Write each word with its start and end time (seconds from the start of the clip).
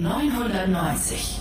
990. 0.00 1.39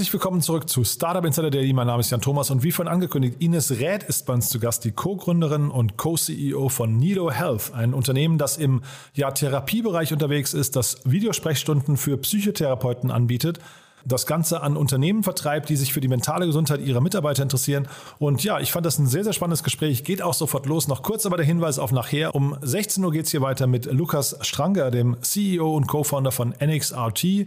Herzlich 0.00 0.14
willkommen 0.14 0.40
zurück 0.40 0.66
zu 0.66 0.82
Startup 0.82 1.22
Insider 1.26 1.50
Daily. 1.50 1.74
Mein 1.74 1.86
Name 1.86 2.00
ist 2.00 2.08
Jan 2.08 2.22
Thomas 2.22 2.50
und 2.50 2.62
wie 2.62 2.72
vorhin 2.72 2.90
angekündigt, 2.90 3.36
Ines 3.38 3.70
Räth 3.70 4.02
ist 4.02 4.24
bei 4.24 4.32
uns 4.32 4.48
zu 4.48 4.58
Gast, 4.58 4.82
die 4.86 4.92
Co-Gründerin 4.92 5.68
und 5.68 5.98
Co-CEO 5.98 6.70
von 6.70 6.96
Nido 6.96 7.30
Health, 7.30 7.74
ein 7.74 7.92
Unternehmen, 7.92 8.38
das 8.38 8.56
im 8.56 8.80
ja, 9.12 9.30
Therapiebereich 9.30 10.14
unterwegs 10.14 10.54
ist, 10.54 10.74
das 10.74 11.02
Videosprechstunden 11.04 11.98
für 11.98 12.16
Psychotherapeuten 12.16 13.10
anbietet 13.10 13.58
das 14.06 14.24
Ganze 14.24 14.62
an 14.62 14.78
Unternehmen 14.78 15.22
vertreibt, 15.22 15.68
die 15.68 15.76
sich 15.76 15.92
für 15.92 16.00
die 16.00 16.08
mentale 16.08 16.46
Gesundheit 16.46 16.80
ihrer 16.80 17.02
Mitarbeiter 17.02 17.42
interessieren. 17.42 17.86
Und 18.18 18.42
ja, 18.42 18.58
ich 18.58 18.72
fand 18.72 18.86
das 18.86 18.98
ein 18.98 19.06
sehr, 19.06 19.24
sehr 19.24 19.34
spannendes 19.34 19.62
Gespräch. 19.62 20.04
Geht 20.04 20.22
auch 20.22 20.32
sofort 20.32 20.64
los. 20.64 20.88
Noch 20.88 21.02
kurz 21.02 21.26
aber 21.26 21.36
der 21.36 21.44
Hinweis 21.44 21.78
auf 21.78 21.92
nachher. 21.92 22.34
Um 22.34 22.56
16 22.62 23.04
Uhr 23.04 23.12
geht 23.12 23.26
es 23.26 23.30
hier 23.30 23.42
weiter 23.42 23.66
mit 23.66 23.84
Lukas 23.84 24.38
Stranger, 24.40 24.90
dem 24.90 25.18
CEO 25.20 25.76
und 25.76 25.86
Co-Founder 25.86 26.32
von 26.32 26.54
NXRT. 26.58 27.46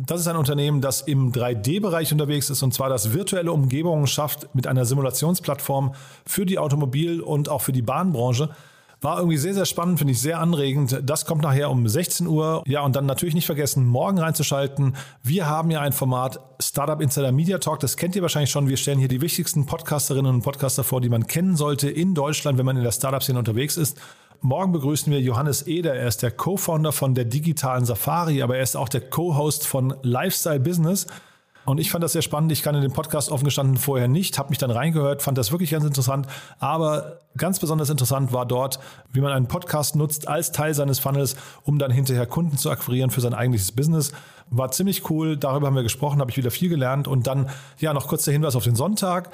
Das 0.00 0.20
ist 0.20 0.28
ein 0.28 0.36
Unternehmen, 0.36 0.80
das 0.80 1.00
im 1.00 1.32
3D-Bereich 1.32 2.12
unterwegs 2.12 2.50
ist 2.50 2.62
und 2.62 2.72
zwar 2.72 2.88
das 2.88 3.12
virtuelle 3.14 3.50
Umgebungen 3.50 4.06
schafft 4.06 4.54
mit 4.54 4.68
einer 4.68 4.84
Simulationsplattform 4.84 5.92
für 6.24 6.46
die 6.46 6.60
Automobil- 6.60 7.20
und 7.20 7.48
auch 7.48 7.62
für 7.62 7.72
die 7.72 7.82
Bahnbranche. 7.82 8.50
War 9.00 9.18
irgendwie 9.18 9.38
sehr, 9.38 9.54
sehr 9.54 9.64
spannend, 9.64 9.98
finde 9.98 10.12
ich 10.12 10.20
sehr 10.20 10.38
anregend. 10.38 11.00
Das 11.02 11.26
kommt 11.26 11.42
nachher 11.42 11.68
um 11.70 11.88
16 11.88 12.28
Uhr. 12.28 12.62
Ja, 12.66 12.82
und 12.82 12.94
dann 12.94 13.06
natürlich 13.06 13.34
nicht 13.34 13.46
vergessen, 13.46 13.86
morgen 13.86 14.18
reinzuschalten. 14.18 14.94
Wir 15.24 15.46
haben 15.46 15.70
ja 15.72 15.80
ein 15.80 15.92
Format 15.92 16.38
Startup 16.60 17.00
Insider 17.00 17.32
Media 17.32 17.58
Talk. 17.58 17.80
Das 17.80 17.96
kennt 17.96 18.14
ihr 18.14 18.22
wahrscheinlich 18.22 18.50
schon. 18.50 18.68
Wir 18.68 18.76
stellen 18.76 19.00
hier 19.00 19.08
die 19.08 19.20
wichtigsten 19.20 19.66
Podcasterinnen 19.66 20.32
und 20.32 20.42
Podcaster 20.42 20.84
vor, 20.84 21.00
die 21.00 21.08
man 21.08 21.26
kennen 21.26 21.56
sollte 21.56 21.90
in 21.90 22.14
Deutschland, 22.14 22.56
wenn 22.56 22.66
man 22.66 22.76
in 22.76 22.84
der 22.84 22.92
Startup-Szene 22.92 23.38
unterwegs 23.38 23.76
ist. 23.76 23.98
Morgen 24.40 24.70
begrüßen 24.70 25.12
wir 25.12 25.20
Johannes 25.20 25.66
Eder. 25.66 25.94
Er 25.94 26.06
ist 26.06 26.22
der 26.22 26.30
Co-Founder 26.30 26.92
von 26.92 27.14
der 27.14 27.24
digitalen 27.24 27.84
Safari, 27.84 28.40
aber 28.40 28.56
er 28.56 28.62
ist 28.62 28.76
auch 28.76 28.88
der 28.88 29.00
Co-Host 29.00 29.66
von 29.66 29.96
Lifestyle 30.02 30.60
Business. 30.60 31.08
Und 31.64 31.78
ich 31.78 31.90
fand 31.90 32.04
das 32.04 32.12
sehr 32.12 32.22
spannend. 32.22 32.52
Ich 32.52 32.62
kannte 32.62 32.80
den 32.80 32.92
Podcast 32.92 33.32
offen 33.32 33.44
gestanden 33.44 33.76
vorher 33.76 34.06
nicht, 34.06 34.38
habe 34.38 34.50
mich 34.50 34.58
dann 34.58 34.70
reingehört, 34.70 35.22
fand 35.22 35.36
das 35.36 35.50
wirklich 35.50 35.70
ganz 35.70 35.84
interessant. 35.84 36.28
Aber 36.60 37.18
ganz 37.36 37.58
besonders 37.58 37.90
interessant 37.90 38.32
war 38.32 38.46
dort, 38.46 38.78
wie 39.12 39.20
man 39.20 39.32
einen 39.32 39.48
Podcast 39.48 39.96
nutzt 39.96 40.28
als 40.28 40.52
Teil 40.52 40.72
seines 40.72 41.00
Funnels, 41.00 41.34
um 41.64 41.80
dann 41.80 41.90
hinterher 41.90 42.26
Kunden 42.26 42.56
zu 42.56 42.70
akquirieren 42.70 43.10
für 43.10 43.20
sein 43.20 43.34
eigentliches 43.34 43.72
Business. 43.72 44.12
War 44.50 44.70
ziemlich 44.70 45.10
cool. 45.10 45.36
Darüber 45.36 45.66
haben 45.66 45.74
wir 45.76 45.82
gesprochen, 45.82 46.20
habe 46.20 46.30
ich 46.30 46.36
wieder 46.36 46.52
viel 46.52 46.68
gelernt. 46.68 47.08
Und 47.08 47.26
dann, 47.26 47.50
ja, 47.80 47.92
noch 47.92 48.06
kurz 48.06 48.24
der 48.24 48.32
Hinweis 48.34 48.54
auf 48.54 48.64
den 48.64 48.76
Sonntag. 48.76 49.30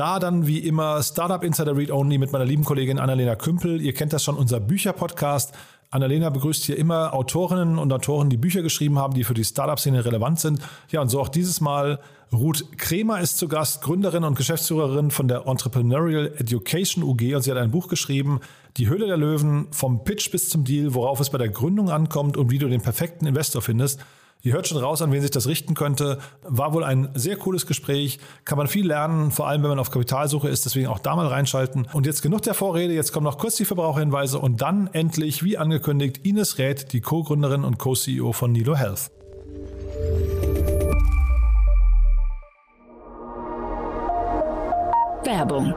Da 0.00 0.18
dann 0.18 0.46
wie 0.46 0.60
immer 0.60 1.02
Startup 1.02 1.44
Insider 1.44 1.76
Read 1.76 1.90
Only 1.90 2.16
mit 2.16 2.32
meiner 2.32 2.46
lieben 2.46 2.64
Kollegin 2.64 2.98
Annalena 2.98 3.34
Kümpel. 3.34 3.82
Ihr 3.82 3.92
kennt 3.92 4.14
das 4.14 4.24
schon, 4.24 4.34
unser 4.34 4.58
Bücherpodcast. 4.58 5.52
Annalena 5.90 6.30
begrüßt 6.30 6.64
hier 6.64 6.78
immer 6.78 7.12
Autorinnen 7.12 7.76
und 7.76 7.92
Autoren, 7.92 8.30
die 8.30 8.38
Bücher 8.38 8.62
geschrieben 8.62 8.98
haben, 8.98 9.12
die 9.12 9.24
für 9.24 9.34
die 9.34 9.44
Startup-Szene 9.44 10.02
relevant 10.02 10.40
sind. 10.40 10.60
Ja, 10.88 11.02
und 11.02 11.10
so 11.10 11.20
auch 11.20 11.28
dieses 11.28 11.60
Mal. 11.60 12.00
Ruth 12.32 12.78
Kremer 12.78 13.20
ist 13.20 13.36
zu 13.36 13.46
Gast, 13.46 13.82
Gründerin 13.82 14.24
und 14.24 14.36
Geschäftsführerin 14.36 15.10
von 15.10 15.28
der 15.28 15.46
Entrepreneurial 15.46 16.32
Education 16.38 17.04
UG 17.04 17.34
und 17.34 17.42
sie 17.42 17.50
hat 17.50 17.58
ein 17.58 17.70
Buch 17.70 17.88
geschrieben, 17.88 18.40
Die 18.78 18.88
Höhle 18.88 19.06
der 19.06 19.18
Löwen, 19.18 19.66
vom 19.70 20.02
Pitch 20.04 20.30
bis 20.30 20.48
zum 20.48 20.64
Deal, 20.64 20.94
worauf 20.94 21.20
es 21.20 21.28
bei 21.28 21.36
der 21.36 21.50
Gründung 21.50 21.90
ankommt 21.90 22.38
und 22.38 22.50
wie 22.50 22.58
du 22.58 22.70
den 22.70 22.80
perfekten 22.80 23.26
Investor 23.26 23.60
findest. 23.60 24.00
Ihr 24.42 24.54
hört 24.54 24.66
schon 24.66 24.78
raus, 24.78 25.02
an 25.02 25.12
wen 25.12 25.20
sich 25.20 25.30
das 25.30 25.46
richten 25.46 25.74
könnte. 25.74 26.18
War 26.42 26.72
wohl 26.72 26.82
ein 26.82 27.10
sehr 27.14 27.36
cooles 27.36 27.66
Gespräch. 27.66 28.18
Kann 28.44 28.56
man 28.56 28.68
viel 28.68 28.86
lernen, 28.86 29.30
vor 29.30 29.48
allem 29.48 29.62
wenn 29.62 29.68
man 29.68 29.78
auf 29.78 29.90
Kapitalsuche 29.90 30.48
ist. 30.48 30.64
Deswegen 30.64 30.86
auch 30.86 30.98
da 30.98 31.14
mal 31.14 31.26
reinschalten. 31.26 31.86
Und 31.92 32.06
jetzt 32.06 32.22
genug 32.22 32.42
der 32.42 32.54
Vorrede. 32.54 32.94
Jetzt 32.94 33.12
kommen 33.12 33.24
noch 33.24 33.38
kurz 33.38 33.56
die 33.56 33.66
Verbraucherhinweise 33.66 34.38
und 34.38 34.62
dann 34.62 34.88
endlich, 34.92 35.42
wie 35.42 35.58
angekündigt, 35.58 36.24
Ines 36.24 36.58
Räth, 36.58 36.92
die 36.92 37.00
Co-Gründerin 37.00 37.64
und 37.64 37.78
Co-CEO 37.78 38.32
von 38.32 38.52
Nilo 38.52 38.76
Health. 38.76 39.10
Werbung. 45.24 45.74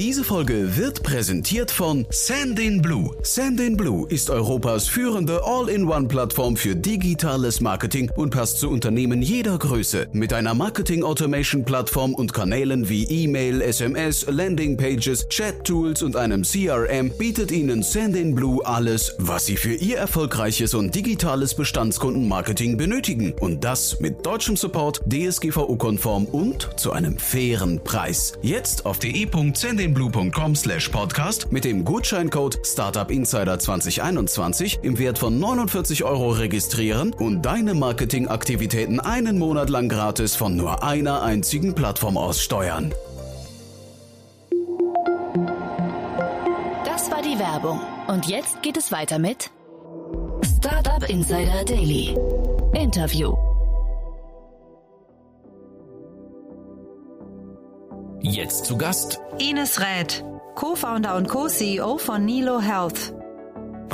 Diese 0.00 0.24
Folge 0.24 0.78
wird 0.78 1.02
präsentiert 1.02 1.70
von 1.70 2.06
Sandin 2.08 2.80
Blue. 2.80 3.14
Sandin 3.22 3.76
Blue 3.76 4.08
ist 4.08 4.30
Europas 4.30 4.88
führende 4.88 5.42
All-in-One-Plattform 5.44 6.56
für 6.56 6.74
digitales 6.74 7.60
Marketing 7.60 8.10
und 8.16 8.30
passt 8.30 8.60
zu 8.60 8.70
Unternehmen 8.70 9.20
jeder 9.20 9.58
Größe. 9.58 10.08
Mit 10.14 10.32
einer 10.32 10.54
Marketing-Automation-Plattform 10.54 12.14
und 12.14 12.32
Kanälen 12.32 12.88
wie 12.88 13.04
E-Mail, 13.04 13.60
SMS, 13.60 14.24
Landing-Pages, 14.26 15.28
Chat-Tools 15.28 16.02
und 16.02 16.16
einem 16.16 16.44
CRM 16.44 17.10
bietet 17.10 17.50
Ihnen 17.50 17.82
Sandin 17.82 18.34
Blue 18.34 18.64
alles, 18.64 19.14
was 19.18 19.44
Sie 19.44 19.58
für 19.58 19.74
Ihr 19.74 19.98
erfolgreiches 19.98 20.72
und 20.72 20.94
digitales 20.94 21.52
Bestandskundenmarketing 21.52 22.78
benötigen. 22.78 23.34
Und 23.38 23.64
das 23.64 24.00
mit 24.00 24.24
deutschem 24.24 24.56
Support, 24.56 25.02
DSGVO-konform 25.12 26.24
und 26.24 26.70
zu 26.76 26.90
einem 26.90 27.18
fairen 27.18 27.84
Preis. 27.84 28.32
Jetzt 28.40 28.86
auf 28.86 28.98
de.sendinblue.com 28.98 29.89
slash 30.54 30.88
podcast 30.88 31.52
mit 31.52 31.64
dem 31.64 31.84
Gutscheincode 31.84 32.58
Startup 32.64 33.10
Insider 33.10 33.58
2021 33.58 34.80
im 34.82 34.98
Wert 34.98 35.18
von 35.18 35.38
49 35.38 36.04
Euro 36.04 36.30
registrieren 36.30 37.12
und 37.12 37.42
deine 37.42 37.74
Marketingaktivitäten 37.74 39.00
einen 39.00 39.38
Monat 39.38 39.70
lang 39.70 39.88
gratis 39.88 40.36
von 40.36 40.56
nur 40.56 40.82
einer 40.82 41.22
einzigen 41.22 41.74
Plattform 41.74 42.16
aus 42.16 42.42
steuern. 42.42 42.92
Das 46.84 47.10
war 47.10 47.22
die 47.22 47.38
Werbung. 47.38 47.80
Und 48.08 48.26
jetzt 48.26 48.62
geht 48.62 48.76
es 48.76 48.92
weiter 48.92 49.18
mit 49.18 49.50
Startup 50.58 51.08
Insider 51.08 51.64
Daily. 51.64 52.16
Interview. 52.74 53.49
Jetzt 58.22 58.66
zu 58.66 58.76
Gast 58.76 59.18
Ines 59.38 59.80
Räth, 59.80 60.22
Co-Founder 60.54 61.16
und 61.16 61.26
Co-CEO 61.26 61.96
von 61.96 62.26
Nilo 62.26 62.60
Health. 62.60 63.14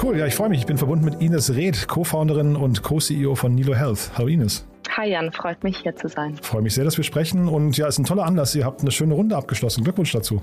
Cool, 0.03 0.19
ja, 0.19 0.27
ich 0.27 0.35
freue 0.35 0.49
mich. 0.49 0.59
Ich 0.59 0.67
bin 0.67 0.79
verbunden 0.79 1.05
mit 1.05 1.21
Ines 1.21 1.55
Räth, 1.55 1.87
Co-Founderin 1.87 2.57
und 2.57 2.83
Co-CEO 2.83 3.37
von 3.37 3.55
Nilo 3.55 3.75
Health. 3.77 4.11
Hallo 4.19 4.27
Ines. 4.27 4.67
Hi 4.97 5.11
Jan, 5.11 5.31
freut 5.31 5.63
mich 5.63 5.79
hier 5.79 5.95
zu 5.95 6.09
sein. 6.09 6.37
Freue 6.43 6.63
mich 6.63 6.75
sehr, 6.75 6.85
dass 6.85 6.97
wir 6.97 7.05
sprechen 7.05 7.47
und 7.47 7.77
ja, 7.77 7.87
ist 7.87 7.99
ein 7.99 8.05
toller 8.05 8.25
Anlass. 8.25 8.53
Ihr 8.57 8.65
habt 8.65 8.81
eine 8.81 8.91
schöne 8.91 9.15
Runde 9.15 9.37
abgeschlossen. 9.37 9.85
Glückwunsch 9.85 10.11
dazu. 10.11 10.41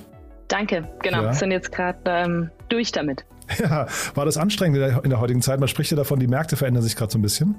Danke, 0.48 0.88
genau. 1.02 1.24
Ja. 1.24 1.34
Sind 1.34 1.52
jetzt 1.52 1.72
gerade 1.74 2.00
ähm, 2.06 2.52
durch 2.70 2.92
damit. 2.92 3.26
Ja, 3.60 3.88
war 4.16 4.24
das 4.24 4.38
anstrengend 4.38 4.78
in 4.78 4.84
der, 4.84 5.04
in 5.04 5.10
der 5.10 5.20
heutigen 5.20 5.42
Zeit? 5.42 5.60
Man 5.60 5.68
spricht 5.68 5.92
ja 5.92 5.98
davon, 5.98 6.18
die 6.18 6.28
Märkte 6.28 6.56
verändern 6.56 6.82
sich 6.82 6.96
gerade 6.96 7.12
so 7.12 7.20
ein 7.20 7.22
bisschen. 7.22 7.56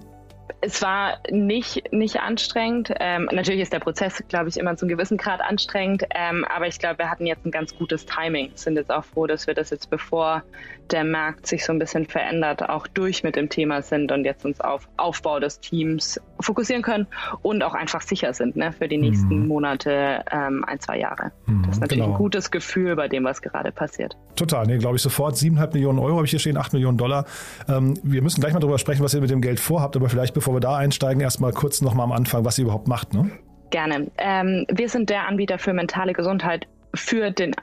Es 0.66 0.80
war 0.80 1.18
nicht, 1.30 1.92
nicht 1.92 2.20
anstrengend. 2.20 2.90
Ähm, 2.98 3.28
natürlich 3.30 3.60
ist 3.60 3.72
der 3.74 3.80
Prozess, 3.80 4.22
glaube 4.28 4.48
ich, 4.48 4.56
immer 4.56 4.74
zu 4.76 4.86
einem 4.86 4.96
gewissen 4.96 5.18
Grad 5.18 5.42
anstrengend. 5.42 6.04
Ähm, 6.14 6.46
aber 6.46 6.66
ich 6.66 6.78
glaube, 6.78 7.00
wir 7.00 7.10
hatten 7.10 7.26
jetzt 7.26 7.44
ein 7.44 7.50
ganz 7.50 7.76
gutes 7.76 8.06
Timing. 8.06 8.50
Sind 8.54 8.76
jetzt 8.76 8.90
auch 8.90 9.04
froh, 9.04 9.26
dass 9.26 9.46
wir 9.46 9.52
das 9.52 9.68
jetzt, 9.68 9.90
bevor 9.90 10.42
der 10.90 11.04
Markt 11.04 11.46
sich 11.46 11.64
so 11.64 11.72
ein 11.72 11.78
bisschen 11.78 12.06
verändert, 12.06 12.68
auch 12.68 12.86
durch 12.86 13.22
mit 13.22 13.36
dem 13.36 13.48
Thema 13.48 13.82
sind 13.82 14.12
und 14.12 14.24
jetzt 14.24 14.44
uns 14.44 14.60
auf 14.60 14.88
Aufbau 14.96 15.40
des 15.40 15.60
Teams 15.60 16.20
fokussieren 16.40 16.82
können 16.82 17.06
und 17.42 17.62
auch 17.62 17.74
einfach 17.74 18.00
sicher 18.00 18.32
sind 18.34 18.56
ne, 18.56 18.72
für 18.72 18.88
die 18.88 18.98
nächsten 18.98 19.42
Mhm. 19.42 19.48
Monate, 19.48 20.24
ähm, 20.30 20.64
ein, 20.66 20.80
zwei 20.80 20.98
Jahre. 20.98 21.32
Mhm, 21.46 21.62
das 21.62 21.76
ist 21.76 21.80
natürlich 21.80 22.02
genau. 22.02 22.14
ein 22.14 22.18
gutes 22.18 22.50
Gefühl 22.50 22.96
bei 22.96 23.08
dem, 23.08 23.24
was 23.24 23.40
gerade 23.42 23.72
passiert. 23.72 24.16
Total, 24.36 24.66
nee, 24.66 24.78
glaube 24.78 24.96
ich 24.96 25.02
sofort. 25.02 25.36
7,5 25.36 25.72
Millionen 25.74 25.98
Euro 25.98 26.16
habe 26.16 26.24
ich 26.24 26.30
hier 26.30 26.40
stehen, 26.40 26.56
8 26.56 26.72
Millionen 26.72 26.98
Dollar. 26.98 27.24
Ähm, 27.68 27.98
wir 28.02 28.22
müssen 28.22 28.40
gleich 28.40 28.52
mal 28.52 28.60
darüber 28.60 28.78
sprechen, 28.78 29.02
was 29.02 29.14
ihr 29.14 29.20
mit 29.20 29.30
dem 29.30 29.40
Geld 29.40 29.60
vorhabt, 29.60 29.96
aber 29.96 30.08
vielleicht 30.08 30.34
bevor 30.34 30.54
wir 30.54 30.60
da 30.60 30.76
einsteigen, 30.76 31.20
erstmal 31.20 31.52
kurz 31.52 31.80
nochmal 31.80 32.04
am 32.04 32.12
Anfang, 32.12 32.44
was 32.44 32.58
ihr 32.58 32.64
überhaupt 32.64 32.88
macht. 32.88 33.14
Ne? 33.14 33.30
Gerne. 33.70 34.10
Ähm, 34.18 34.66
wir 34.68 34.88
sind 34.88 35.10
der 35.10 35.26
Anbieter 35.26 35.58
für 35.58 35.72
mentale 35.72 36.12
Gesundheit 36.12 36.66
für 36.94 37.30
den 37.30 37.54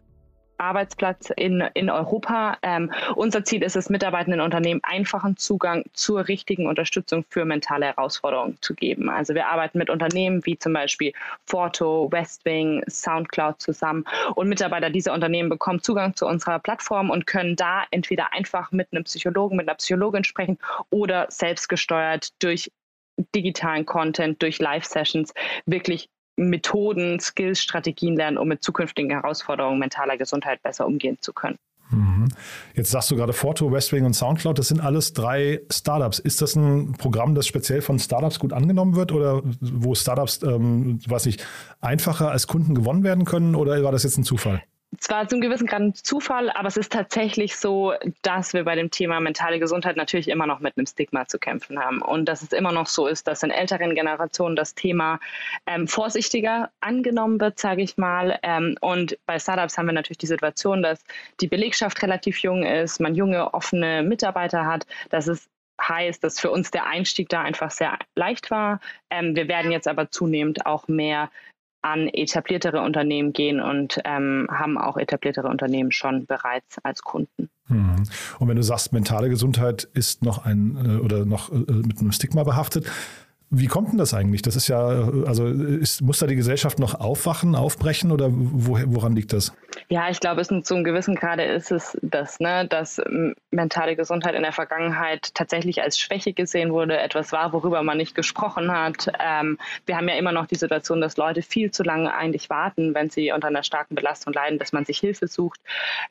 Arbeitsplatz 0.61 1.31
in, 1.35 1.61
in 1.73 1.89
Europa. 1.89 2.57
Ähm, 2.61 2.91
unser 3.15 3.43
Ziel 3.43 3.63
ist 3.63 3.75
es, 3.75 3.89
mitarbeitenden 3.89 4.41
Unternehmen 4.41 4.81
einfachen 4.83 5.37
Zugang 5.37 5.83
zur 5.93 6.27
richtigen 6.27 6.67
Unterstützung 6.67 7.25
für 7.29 7.45
mentale 7.45 7.87
Herausforderungen 7.87 8.57
zu 8.61 8.73
geben. 8.73 9.09
Also 9.09 9.33
wir 9.33 9.47
arbeiten 9.47 9.77
mit 9.77 9.89
Unternehmen 9.89 10.45
wie 10.45 10.57
zum 10.57 10.73
Beispiel 10.73 11.13
Forto, 11.45 12.09
Westwing, 12.11 12.83
Soundcloud 12.89 13.61
zusammen 13.61 14.05
und 14.35 14.47
Mitarbeiter 14.47 14.89
dieser 14.89 15.13
Unternehmen 15.13 15.49
bekommen 15.49 15.81
Zugang 15.81 16.15
zu 16.15 16.27
unserer 16.27 16.59
Plattform 16.59 17.09
und 17.09 17.27
können 17.27 17.55
da 17.55 17.83
entweder 17.91 18.33
einfach 18.33 18.71
mit 18.71 18.87
einem 18.91 19.03
Psychologen, 19.03 19.57
mit 19.57 19.67
einer 19.67 19.75
Psychologin 19.75 20.23
sprechen 20.23 20.57
oder 20.89 21.27
selbstgesteuert 21.29 22.29
durch 22.41 22.71
digitalen 23.35 23.85
Content, 23.85 24.41
durch 24.41 24.59
Live-Sessions 24.59 25.33
wirklich 25.65 26.09
Methoden, 26.49 27.19
Skills, 27.19 27.59
Strategien 27.59 28.15
lernen, 28.15 28.37
um 28.37 28.47
mit 28.47 28.63
zukünftigen 28.63 29.11
Herausforderungen 29.11 29.79
mentaler 29.79 30.17
Gesundheit 30.17 30.61
besser 30.63 30.85
umgehen 30.87 31.17
zu 31.21 31.33
können. 31.33 31.57
Mhm. 31.91 32.29
Jetzt 32.73 32.91
sagst 32.91 33.11
du 33.11 33.15
gerade 33.15 33.33
Forto, 33.33 33.71
Westwing 33.71 34.05
und 34.05 34.13
Soundcloud, 34.13 34.57
das 34.57 34.69
sind 34.69 34.81
alles 34.81 35.13
drei 35.13 35.61
Startups. 35.69 36.19
Ist 36.19 36.41
das 36.41 36.55
ein 36.55 36.93
Programm, 36.93 37.35
das 37.35 37.47
speziell 37.47 37.81
von 37.81 37.99
Startups 37.99 38.39
gut 38.39 38.53
angenommen 38.53 38.95
wird 38.95 39.11
oder 39.11 39.41
wo 39.59 39.93
Startups, 39.93 40.41
ähm, 40.43 40.99
weiß 41.05 41.25
ich, 41.25 41.37
einfacher 41.81 42.31
als 42.31 42.47
Kunden 42.47 42.75
gewonnen 42.75 43.03
werden 43.03 43.25
können 43.25 43.55
oder 43.55 43.83
war 43.83 43.91
das 43.91 44.03
jetzt 44.03 44.17
ein 44.17 44.23
Zufall? 44.23 44.63
Zwar 45.01 45.27
zum 45.27 45.41
gewissen 45.41 45.65
Grad 45.67 45.81
ein 45.81 45.95
Zufall, 45.95 46.51
aber 46.51 46.67
es 46.67 46.77
ist 46.77 46.91
tatsächlich 46.91 47.57
so, 47.57 47.93
dass 48.21 48.53
wir 48.53 48.63
bei 48.63 48.75
dem 48.75 48.91
Thema 48.91 49.19
mentale 49.19 49.59
Gesundheit 49.59 49.97
natürlich 49.97 50.27
immer 50.27 50.45
noch 50.45 50.59
mit 50.59 50.77
einem 50.77 50.85
Stigma 50.85 51.27
zu 51.27 51.39
kämpfen 51.39 51.79
haben. 51.79 52.01
Und 52.01 52.25
dass 52.25 52.43
es 52.43 52.53
immer 52.53 52.71
noch 52.71 52.85
so 52.85 53.07
ist, 53.07 53.27
dass 53.27 53.41
in 53.41 53.49
älteren 53.49 53.95
Generationen 53.95 54.55
das 54.55 54.75
Thema 54.75 55.19
ähm, 55.65 55.87
vorsichtiger 55.87 56.69
angenommen 56.81 57.41
wird, 57.41 57.59
sage 57.59 57.81
ich 57.81 57.97
mal. 57.97 58.39
Ähm, 58.43 58.77
und 58.79 59.17
bei 59.25 59.39
Startups 59.39 59.77
haben 59.77 59.87
wir 59.87 59.93
natürlich 59.93 60.19
die 60.19 60.27
Situation, 60.27 60.83
dass 60.83 61.03
die 61.39 61.47
Belegschaft 61.47 62.01
relativ 62.03 62.37
jung 62.37 62.63
ist, 62.63 62.99
man 62.99 63.15
junge, 63.15 63.53
offene 63.55 64.03
Mitarbeiter 64.03 64.65
hat, 64.67 64.85
dass 65.09 65.27
es 65.27 65.49
heißt, 65.81 66.23
dass 66.23 66.39
für 66.39 66.51
uns 66.51 66.71
der 66.71 66.85
Einstieg 66.85 67.29
da 67.29 67.41
einfach 67.41 67.71
sehr 67.71 67.97
leicht 68.15 68.51
war. 68.51 68.79
Ähm, 69.09 69.35
wir 69.35 69.47
werden 69.47 69.71
jetzt 69.71 69.87
aber 69.87 70.11
zunehmend 70.11 70.65
auch 70.65 70.87
mehr 70.87 71.31
an 71.81 72.07
etabliertere 72.07 72.81
Unternehmen 72.81 73.33
gehen 73.33 73.59
und 73.59 73.99
ähm, 74.05 74.47
haben 74.51 74.77
auch 74.77 74.97
etabliertere 74.97 75.47
Unternehmen 75.47 75.91
schon 75.91 76.25
bereits 76.25 76.77
als 76.83 77.01
Kunden. 77.01 77.49
Mhm. 77.67 78.03
Und 78.39 78.47
wenn 78.47 78.55
du 78.55 78.63
sagst, 78.63 78.93
mentale 78.93 79.29
Gesundheit 79.29 79.87
ist 79.93 80.23
noch 80.23 80.45
ein 80.45 80.77
äh, 80.77 81.03
oder 81.03 81.25
noch 81.25 81.51
äh, 81.51 81.55
mit 81.55 81.99
einem 81.99 82.11
Stigma 82.11 82.43
behaftet, 82.43 82.85
wie 83.53 83.67
kommt 83.67 83.91
denn 83.91 83.97
das 83.97 84.13
eigentlich? 84.13 84.41
Das 84.41 84.55
ist 84.55 84.69
ja, 84.69 84.79
also 85.25 85.45
ist, 85.45 86.01
muss 86.01 86.19
da 86.19 86.27
die 86.27 86.35
Gesellschaft 86.35 86.79
noch 86.79 86.95
aufwachen, 86.95 87.53
aufbrechen 87.53 88.11
oder 88.11 88.29
wo, 88.31 88.79
woran 88.85 89.13
liegt 89.13 89.33
das? 89.33 89.53
Ja, 89.91 90.09
ich 90.09 90.21
glaube, 90.21 90.39
es 90.39 90.49
ist 90.49 90.65
zu 90.67 90.75
einem 90.75 90.85
gewissen 90.85 91.15
Grade 91.15 91.43
ist 91.43 91.69
es 91.69 91.97
das, 92.01 92.39
ne, 92.39 92.65
dass 92.65 93.01
mentale 93.49 93.97
Gesundheit 93.97 94.35
in 94.35 94.43
der 94.43 94.53
Vergangenheit 94.53 95.35
tatsächlich 95.35 95.81
als 95.81 95.99
Schwäche 95.99 96.31
gesehen 96.31 96.71
wurde, 96.71 96.97
etwas 96.97 97.33
war, 97.33 97.51
worüber 97.51 97.83
man 97.83 97.97
nicht 97.97 98.15
gesprochen 98.15 98.71
hat. 98.71 99.11
Ähm, 99.19 99.57
wir 99.85 99.97
haben 99.97 100.07
ja 100.07 100.15
immer 100.15 100.31
noch 100.31 100.45
die 100.45 100.55
Situation, 100.55 101.01
dass 101.01 101.17
Leute 101.17 101.41
viel 101.41 101.71
zu 101.71 101.83
lange 101.83 102.13
eigentlich 102.13 102.49
warten, 102.49 102.95
wenn 102.95 103.09
sie 103.09 103.33
unter 103.33 103.49
einer 103.49 103.63
starken 103.63 103.95
Belastung 103.95 104.31
leiden, 104.31 104.59
dass 104.59 104.71
man 104.71 104.85
sich 104.85 104.97
Hilfe 104.97 105.27
sucht. 105.27 105.59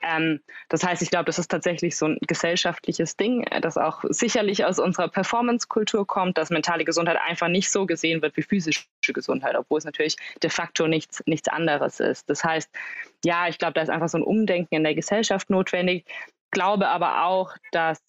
Ähm, 0.03 0.41
das 0.69 0.85
heißt, 0.85 1.01
ich 1.01 1.09
glaube, 1.09 1.25
das 1.25 1.39
ist 1.39 1.51
tatsächlich 1.51 1.97
so 1.97 2.05
ein 2.05 2.19
gesellschaftliches 2.21 3.17
Ding, 3.17 3.47
das 3.63 3.79
auch 3.79 4.05
sicherlich 4.11 4.67
aus 4.67 4.79
unserer 4.79 5.09
Performance-Kultur 5.09 6.07
kommt, 6.07 6.37
dass 6.37 6.51
mentale 6.51 6.85
Gesundheit 6.85 7.17
einfach 7.27 7.49
nicht 7.49 7.71
so 7.71 7.87
gesehen 7.87 8.21
wird 8.21 8.37
wie 8.37 8.43
physische 8.43 8.85
Gesundheit, 9.07 9.57
obwohl 9.57 9.79
es 9.79 9.87
natürlich 9.87 10.19
de 10.43 10.51
facto 10.51 10.87
nichts, 10.87 11.23
nichts 11.25 11.49
anderes 11.49 11.99
ist. 11.99 12.29
Das 12.29 12.45
heißt, 12.45 12.69
ja, 13.25 13.49
ich 13.49 13.59
glaube, 13.59 13.75
da 13.75 13.83
ist 13.83 13.91
einfach 13.91 14.09
so 14.09 14.19
ein 14.19 14.25
Umdenken 14.25 14.75
in 14.75 14.85
der 14.85 14.95
Gesellschaft 14.95 15.51
notwendig. 15.51 16.07
Glaube 16.51 16.89
aber 16.89 17.25
auch, 17.25 17.55
dass 17.73 18.01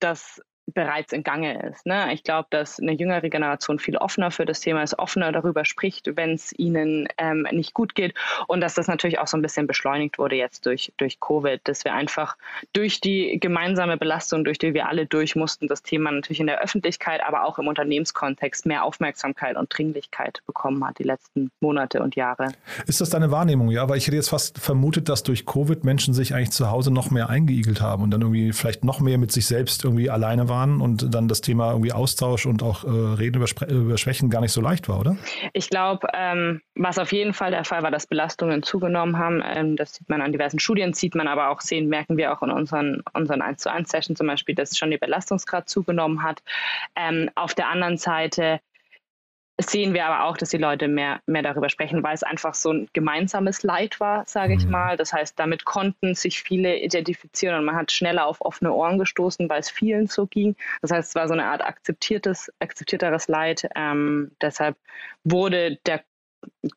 das 0.00 0.40
bereits 0.74 1.12
in 1.12 1.22
Gange 1.22 1.62
ist. 1.68 1.86
Ne? 1.86 2.12
Ich 2.12 2.22
glaube, 2.22 2.48
dass 2.50 2.80
eine 2.80 2.92
jüngere 2.92 3.28
Generation 3.28 3.78
viel 3.78 3.96
offener 3.96 4.30
für 4.30 4.44
das 4.44 4.60
Thema 4.60 4.82
ist, 4.82 4.98
offener 4.98 5.32
darüber 5.32 5.64
spricht, 5.64 6.16
wenn 6.16 6.32
es 6.32 6.52
ihnen 6.58 7.08
ähm, 7.18 7.46
nicht 7.50 7.74
gut 7.74 7.94
geht 7.94 8.14
und 8.46 8.60
dass 8.60 8.74
das 8.74 8.86
natürlich 8.86 9.18
auch 9.18 9.26
so 9.26 9.36
ein 9.36 9.42
bisschen 9.42 9.66
beschleunigt 9.66 10.18
wurde 10.18 10.36
jetzt 10.36 10.66
durch, 10.66 10.92
durch 10.96 11.20
Covid, 11.20 11.60
dass 11.64 11.84
wir 11.84 11.94
einfach 11.94 12.36
durch 12.72 13.00
die 13.00 13.38
gemeinsame 13.40 13.96
Belastung, 13.96 14.44
durch 14.44 14.58
die 14.58 14.74
wir 14.74 14.88
alle 14.88 15.06
durch 15.06 15.36
mussten, 15.36 15.68
das 15.68 15.82
Thema 15.82 16.10
natürlich 16.10 16.40
in 16.40 16.46
der 16.46 16.60
Öffentlichkeit, 16.60 17.22
aber 17.26 17.44
auch 17.44 17.58
im 17.58 17.66
Unternehmenskontext 17.68 18.66
mehr 18.66 18.84
Aufmerksamkeit 18.84 19.56
und 19.56 19.76
Dringlichkeit 19.76 20.40
bekommen 20.46 20.84
hat 20.86 20.98
die 20.98 21.04
letzten 21.04 21.50
Monate 21.60 22.02
und 22.02 22.16
Jahre. 22.16 22.48
Ist 22.86 23.00
das 23.00 23.10
deine 23.10 23.30
Wahrnehmung? 23.30 23.70
Ja, 23.70 23.88
weil 23.88 23.98
ich 23.98 24.06
hätte 24.06 24.16
jetzt 24.16 24.30
fast 24.30 24.58
vermutet, 24.58 25.08
dass 25.08 25.22
durch 25.22 25.46
Covid 25.46 25.84
Menschen 25.84 26.14
sich 26.14 26.34
eigentlich 26.34 26.50
zu 26.50 26.70
Hause 26.70 26.90
noch 26.90 27.10
mehr 27.10 27.28
eingeigelt 27.28 27.80
haben 27.80 28.02
und 28.02 28.10
dann 28.10 28.22
irgendwie 28.22 28.52
vielleicht 28.52 28.84
noch 28.84 29.00
mehr 29.00 29.18
mit 29.18 29.32
sich 29.32 29.46
selbst 29.46 29.84
irgendwie 29.84 30.10
alleine 30.10 30.48
waren 30.48 30.61
waren 30.62 30.80
und 30.80 31.14
dann 31.14 31.28
das 31.28 31.40
Thema 31.40 31.70
irgendwie 31.70 31.92
Austausch 31.92 32.46
und 32.46 32.62
auch 32.62 32.84
äh, 32.84 32.88
Reden 32.88 33.42
über, 33.42 33.68
über, 33.68 33.98
Schwächen 33.98 34.30
gar 34.30 34.40
nicht 34.40 34.52
so 34.52 34.60
leicht 34.60 34.88
war, 34.88 35.00
oder? 35.00 35.16
Ich 35.52 35.68
glaube, 35.68 36.08
ähm, 36.14 36.60
was 36.74 36.98
auf 36.98 37.12
jeden 37.12 37.34
Fall 37.34 37.50
der 37.50 37.64
Fall 37.64 37.82
war, 37.82 37.90
dass 37.90 38.06
Belastungen 38.06 38.62
zugenommen 38.62 39.18
haben. 39.18 39.42
Ähm, 39.44 39.76
das 39.76 39.94
sieht 39.94 40.08
man 40.08 40.20
an 40.20 40.32
diversen 40.32 40.58
Studien, 40.58 40.94
sieht 40.94 41.14
man 41.14 41.28
aber 41.28 41.50
auch 41.50 41.60
sehen, 41.60 41.88
merken 41.88 42.16
wir 42.16 42.32
auch 42.32 42.42
in 42.42 42.50
unseren, 42.50 43.02
unseren 43.12 43.42
1 43.42 43.62
zu 43.62 43.70
1 43.70 43.90
Sessions 43.90 44.18
zum 44.18 44.26
Beispiel, 44.26 44.54
dass 44.54 44.76
schon 44.76 44.90
der 44.90 44.98
Belastungsgrad 44.98 45.68
zugenommen 45.68 46.22
hat. 46.22 46.42
Ähm, 46.96 47.30
auf 47.34 47.54
der 47.54 47.68
anderen 47.68 47.96
Seite 47.96 48.60
sehen 49.62 49.94
wir 49.94 50.06
aber 50.06 50.24
auch, 50.24 50.36
dass 50.36 50.50
die 50.50 50.58
Leute 50.58 50.88
mehr, 50.88 51.20
mehr 51.26 51.42
darüber 51.42 51.68
sprechen, 51.68 52.02
weil 52.02 52.14
es 52.14 52.22
einfach 52.22 52.54
so 52.54 52.72
ein 52.72 52.88
gemeinsames 52.92 53.62
Leid 53.62 54.00
war, 54.00 54.24
sage 54.26 54.54
ich 54.54 54.64
mhm. 54.64 54.70
mal. 54.70 54.96
Das 54.96 55.12
heißt, 55.12 55.38
damit 55.38 55.64
konnten 55.64 56.14
sich 56.14 56.42
viele 56.42 56.78
identifizieren 56.78 57.58
und 57.58 57.64
man 57.64 57.76
hat 57.76 57.92
schneller 57.92 58.26
auf 58.26 58.40
offene 58.40 58.72
Ohren 58.72 58.98
gestoßen, 58.98 59.48
weil 59.48 59.60
es 59.60 59.70
vielen 59.70 60.06
so 60.06 60.26
ging. 60.26 60.56
Das 60.80 60.90
heißt, 60.90 61.10
es 61.10 61.14
war 61.14 61.28
so 61.28 61.34
eine 61.34 61.46
Art 61.46 61.62
akzeptiertes, 61.62 62.52
akzeptierteres 62.58 63.28
Leid. 63.28 63.68
Ähm, 63.74 64.32
deshalb 64.40 64.76
wurde 65.24 65.78
der 65.86 66.02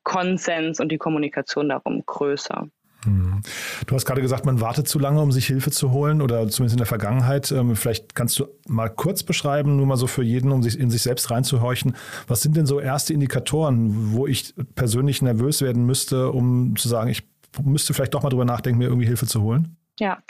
Konsens 0.04 0.80
und 0.80 0.90
die 0.90 0.98
Kommunikation 0.98 1.70
darum 1.70 2.06
größer. 2.06 2.68
Du 3.06 3.96
hast 3.96 4.06
gerade 4.06 4.22
gesagt, 4.22 4.46
man 4.46 4.62
wartet 4.62 4.88
zu 4.88 5.00
lange, 5.00 5.22
um 5.22 5.32
sich 5.32 5.48
Hilfe 5.48 5.72
zu 5.72 5.92
holen 5.92 6.22
oder 6.22 6.48
zumindest 6.48 6.76
in 6.76 6.78
der 6.80 6.88
Vergangenheit. 6.88 7.52
Ähm, 7.52 7.76
vielleicht 7.76 8.16
kannst 8.16 8.40
du 8.40 8.48
mal 8.68 8.90
kurz 8.90 9.24
beschreiben, 9.24 9.76
nur 9.78 9.86
mal 9.86 9.98
so 9.98 10.08
für 10.08 10.24
jeden, 10.24 10.52
um 10.52 10.64
sich 10.64 10.80
in 10.80 10.90
sich 10.90 11.04
selbst 11.04 11.32
reinzuhorchen. 11.32 11.96
Was 12.28 12.42
sind 12.42 12.56
denn 12.58 12.66
so 12.66 12.80
erste 12.80 13.14
Indikatoren, 13.14 14.14
wo 14.14 14.28
ich 14.28 14.54
persönlich 14.76 15.22
nervös 15.22 15.62
werden 15.62 15.86
müsste, 15.86 16.32
um 16.32 16.76
zu 16.76 16.88
sagen, 16.88 17.10
ich 17.10 17.24
müsste 17.64 17.94
vielleicht 17.94 18.14
doch 18.14 18.24
mal 18.24 18.30
drüber 18.30 18.46
nachdenken, 18.46 18.80
mir 18.80 18.86
irgendwie 18.86 19.08
Hilfe 19.08 19.28
zu 19.28 19.42
holen? 19.42 19.78
Ja, 20.00 20.22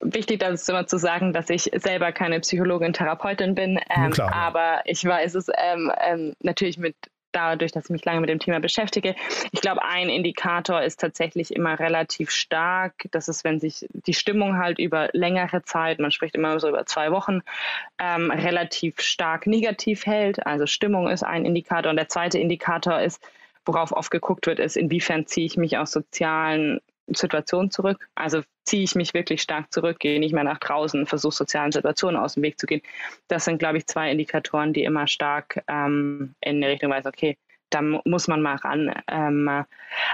wichtig 0.00 0.40
das 0.40 0.62
ist 0.62 0.68
immer 0.68 0.86
zu 0.86 0.98
sagen, 0.98 1.32
dass 1.32 1.50
ich 1.50 1.70
selber 1.76 2.12
keine 2.12 2.40
Psychologin, 2.40 2.92
Therapeutin 2.92 3.54
bin, 3.54 3.80
ähm, 3.94 4.12
aber 4.20 4.82
ich 4.84 5.04
weiß 5.04 5.34
es 5.34 5.48
ähm, 5.56 5.90
ähm, 6.00 6.34
natürlich 6.42 6.78
mit 6.78 6.96
dadurch, 7.32 7.72
dass 7.72 7.84
ich 7.84 7.90
mich 7.90 8.04
lange 8.04 8.20
mit 8.20 8.30
dem 8.30 8.38
Thema 8.38 8.60
beschäftige. 8.60 9.14
Ich 9.52 9.60
glaube, 9.60 9.82
ein 9.84 10.08
Indikator 10.08 10.82
ist 10.82 11.00
tatsächlich 11.00 11.54
immer 11.54 11.78
relativ 11.78 12.30
stark. 12.30 13.08
Das 13.10 13.28
ist, 13.28 13.44
wenn 13.44 13.60
sich 13.60 13.86
die 13.92 14.14
Stimmung 14.14 14.58
halt 14.58 14.78
über 14.78 15.08
längere 15.12 15.62
Zeit, 15.62 15.98
man 15.98 16.10
spricht 16.10 16.34
immer 16.34 16.58
so 16.60 16.68
über 16.68 16.86
zwei 16.86 17.10
Wochen, 17.10 17.40
ähm, 17.98 18.30
relativ 18.30 19.00
stark 19.00 19.46
negativ 19.46 20.06
hält. 20.06 20.46
Also 20.46 20.66
Stimmung 20.66 21.08
ist 21.08 21.22
ein 21.22 21.44
Indikator. 21.44 21.90
Und 21.90 21.96
der 21.96 22.08
zweite 22.08 22.38
Indikator 22.38 23.00
ist, 23.00 23.22
worauf 23.64 23.92
oft 23.92 24.10
geguckt 24.10 24.46
wird, 24.46 24.58
ist, 24.58 24.76
inwiefern 24.76 25.26
ziehe 25.26 25.46
ich 25.46 25.56
mich 25.56 25.76
aus 25.78 25.92
sozialen 25.92 26.80
Situation 27.08 27.70
zurück. 27.70 28.08
Also 28.14 28.42
ziehe 28.68 28.84
ich 28.84 28.94
mich 28.94 29.14
wirklich 29.14 29.40
stark 29.42 29.72
zurück, 29.72 29.98
gehe 29.98 30.20
nicht 30.20 30.34
mehr 30.34 30.44
nach 30.44 30.58
draußen, 30.58 31.06
versuche 31.06 31.34
sozialen 31.34 31.72
Situationen 31.72 32.20
aus 32.20 32.34
dem 32.34 32.42
Weg 32.42 32.60
zu 32.60 32.66
gehen. 32.66 32.82
Das 33.26 33.46
sind, 33.46 33.58
glaube 33.58 33.78
ich, 33.78 33.86
zwei 33.86 34.10
Indikatoren, 34.10 34.72
die 34.72 34.84
immer 34.84 35.06
stark 35.06 35.64
ähm, 35.68 36.34
in 36.40 36.60
die 36.60 36.66
Richtung 36.66 36.90
weisen, 36.90 37.08
okay, 37.08 37.38
da 37.70 37.82
muss 37.82 38.28
man 38.28 38.42
mal 38.42 38.56
ran. 38.56 38.94
Ähm, 39.08 39.64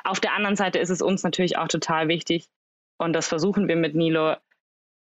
auf 0.04 0.20
der 0.20 0.34
anderen 0.34 0.56
Seite 0.56 0.78
ist 0.78 0.90
es 0.90 1.02
uns 1.02 1.22
natürlich 1.22 1.58
auch 1.58 1.68
total 1.68 2.08
wichtig, 2.08 2.48
und 2.96 3.12
das 3.12 3.26
versuchen 3.26 3.66
wir 3.66 3.76
mit 3.76 3.96
Nilo, 3.96 4.36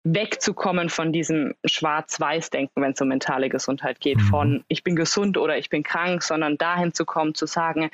wegzukommen 0.03 0.89
von 0.89 1.13
diesem 1.13 1.53
Schwarz-Weiß-Denken, 1.63 2.81
wenn 2.81 2.91
es 2.91 3.01
um 3.01 3.07
mentale 3.07 3.49
Gesundheit 3.49 3.99
geht, 3.99 4.17
mhm. 4.17 4.27
von 4.27 4.63
ich 4.67 4.83
bin 4.83 4.95
gesund 4.95 5.37
oder 5.37 5.57
ich 5.57 5.69
bin 5.69 5.83
krank, 5.83 6.23
sondern 6.23 6.57
dahin 6.57 6.93
zu 6.93 7.05
kommen, 7.05 7.35
zu 7.35 7.45
sagen, 7.45 7.89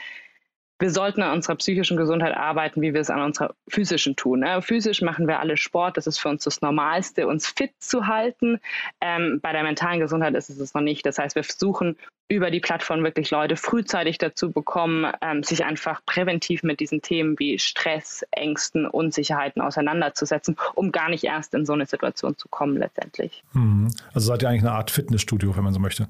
wir 0.79 0.91
sollten 0.91 1.21
an 1.21 1.33
unserer 1.33 1.55
psychischen 1.55 1.97
Gesundheit 1.97 2.35
arbeiten, 2.35 2.81
wie 2.81 2.93
wir 2.93 3.01
es 3.01 3.09
an 3.09 3.21
unserer 3.21 3.53
physischen 3.67 4.15
tun. 4.15 4.39
Ne? 4.39 4.61
Physisch 4.61 5.01
machen 5.01 5.27
wir 5.27 5.39
alle 5.39 5.57
Sport, 5.57 5.97
das 5.97 6.07
ist 6.07 6.19
für 6.19 6.29
uns 6.29 6.45
das 6.45 6.61
Normalste, 6.61 7.27
uns 7.27 7.47
fit 7.47 7.71
zu 7.79 8.07
halten. 8.07 8.59
Ähm, 9.01 9.39
bei 9.41 9.51
der 9.51 9.63
mentalen 9.63 9.99
Gesundheit 9.99 10.35
ist 10.35 10.49
es 10.49 10.59
es 10.59 10.73
noch 10.73 10.81
nicht. 10.81 11.05
Das 11.05 11.17
heißt, 11.17 11.35
wir 11.35 11.43
versuchen 11.43 11.97
über 12.29 12.51
die 12.51 12.59
Plattform 12.59 13.03
wirklich 13.03 13.31
Leute 13.31 13.55
frühzeitig 13.55 14.19
dazu 14.19 14.51
bekommen, 14.51 15.11
ähm, 15.21 15.43
sich 15.43 15.65
einfach 15.65 16.05
präventiv 16.05 16.63
mit 16.63 16.79
diesen 16.79 17.01
Themen 17.01 17.37
wie 17.39 17.57
Stress, 17.57 18.23
Ängsten, 18.31 18.85
Unsicherheiten 18.85 19.61
auseinanderzusetzen, 19.61 20.55
um 20.75 20.91
gar 20.91 21.09
nicht 21.09 21.23
erst 21.23 21.53
in 21.55 21.65
so 21.65 21.73
eine 21.73 21.87
Situation 21.87 22.37
zu 22.37 22.47
kommen 22.47 22.77
letztendlich. 22.77 23.43
Mhm. 23.53 23.89
Also 24.13 24.27
seid 24.27 24.43
ihr 24.43 24.49
eigentlich 24.49 24.61
eine 24.61 24.73
Art 24.73 24.91
Fitnessstudio, 24.91 25.57
wenn 25.57 25.63
man 25.63 25.73
so 25.73 25.79
möchte? 25.79 26.07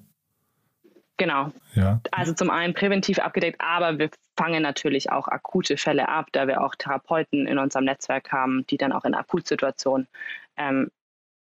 Genau. 1.20 1.52
Ja. 1.76 2.00
Also 2.12 2.34
zum 2.34 2.50
einen 2.50 2.74
präventiv 2.74 3.20
abgedeckt, 3.20 3.60
aber 3.60 4.00
wir 4.00 4.10
fangen 4.38 4.64
natürlich 4.64 5.12
auch 5.12 5.28
akute 5.28 5.76
Fälle 5.76 6.08
ab, 6.08 6.28
da 6.32 6.48
wir 6.48 6.64
auch 6.64 6.76
Therapeuten 6.76 7.46
in 7.46 7.60
unserem 7.60 7.86
Netzwerk 7.86 8.32
haben, 8.32 8.66
die 8.68 8.78
dann 8.78 8.94
auch 8.94 9.04
in 9.04 9.14
Akutsituationen 9.14 10.08
ähm, 10.56 10.90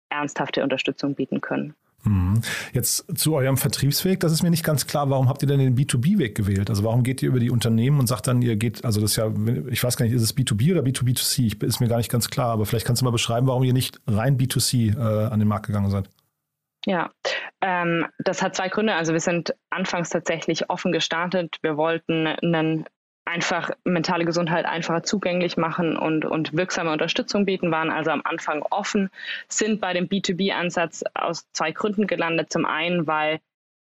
ernsthafte 0.09 0.63
Unterstützung 0.63 1.15
bieten 1.15 1.43
können. 1.43 1.75
Mhm. 2.05 2.41
Jetzt 2.73 3.05
zu 3.19 3.35
eurem 3.35 3.59
Vertriebsweg, 3.59 4.21
das 4.21 4.33
ist 4.33 4.43
mir 4.43 4.49
nicht 4.49 4.65
ganz 4.65 4.87
klar. 4.87 5.11
Warum 5.11 5.29
habt 5.29 5.43
ihr 5.43 5.49
denn 5.49 5.59
den 5.59 5.77
B2B-Weg 5.77 6.35
gewählt? 6.35 6.71
Also 6.71 6.83
warum 6.83 7.03
geht 7.03 7.23
ihr 7.23 7.29
über 7.29 7.41
die 7.41 7.51
Unternehmen 7.51 8.01
und 8.01 8.07
sagt 8.07 8.27
dann, 8.27 8.41
ihr 8.41 8.57
geht, 8.57 8.87
also 8.87 9.03
das 9.03 9.11
ist 9.11 9.17
ja, 9.17 9.31
ich 9.69 9.85
weiß 9.85 9.99
gar 9.99 10.07
nicht, 10.07 10.15
ist 10.15 10.23
es 10.23 10.35
B2B 10.35 10.73
oder 10.73 10.81
B2B2C? 10.81 11.47
Ich, 11.47 11.63
ist 11.63 11.81
mir 11.81 11.89
gar 11.89 11.99
nicht 11.99 12.11
ganz 12.11 12.31
klar, 12.31 12.53
aber 12.53 12.65
vielleicht 12.65 12.87
kannst 12.87 13.03
du 13.03 13.05
mal 13.05 13.11
beschreiben, 13.11 13.47
warum 13.49 13.65
ihr 13.65 13.75
nicht 13.75 14.01
rein 14.07 14.39
B2C 14.39 14.97
äh, 14.97 15.27
an 15.27 15.39
den 15.39 15.49
Markt 15.49 15.67
gegangen 15.67 15.91
seid. 15.91 16.09
Ja, 16.88 17.11
ähm, 17.61 18.07
das 18.18 18.40
hat 18.40 18.57
zwei 18.57 18.71
Gründe. 18.71 18.95
Also 18.95 19.12
wir 19.12 19.21
sind 19.21 19.54
anfangs 19.68 20.09
tatsächlich 20.09 20.71
offen 20.71 20.90
gestartet. 20.90 21.59
Wir 21.61 21.76
wollten 21.76 22.26
einen 22.26 22.87
einfach 23.26 23.71
mentale 23.85 24.25
Gesundheit 24.25 24.64
einfacher 24.64 25.02
zugänglich 25.02 25.59
machen 25.59 25.99
und, 25.99 26.25
und 26.25 26.57
wirksame 26.57 26.90
Unterstützung 26.90 27.45
bieten, 27.45 27.71
waren 27.71 27.90
also 27.90 28.11
am 28.11 28.23
Anfang 28.25 28.62
offen, 28.62 29.11
sind 29.49 29.83
bei 29.83 29.92
dem 29.92 30.09
B2B-Ansatz 30.09 31.04
aus 31.12 31.47
zwei 31.52 31.73
Gründen 31.73 32.07
gelandet. 32.07 32.50
Zum 32.50 32.64
einen, 32.64 33.07
weil 33.07 33.40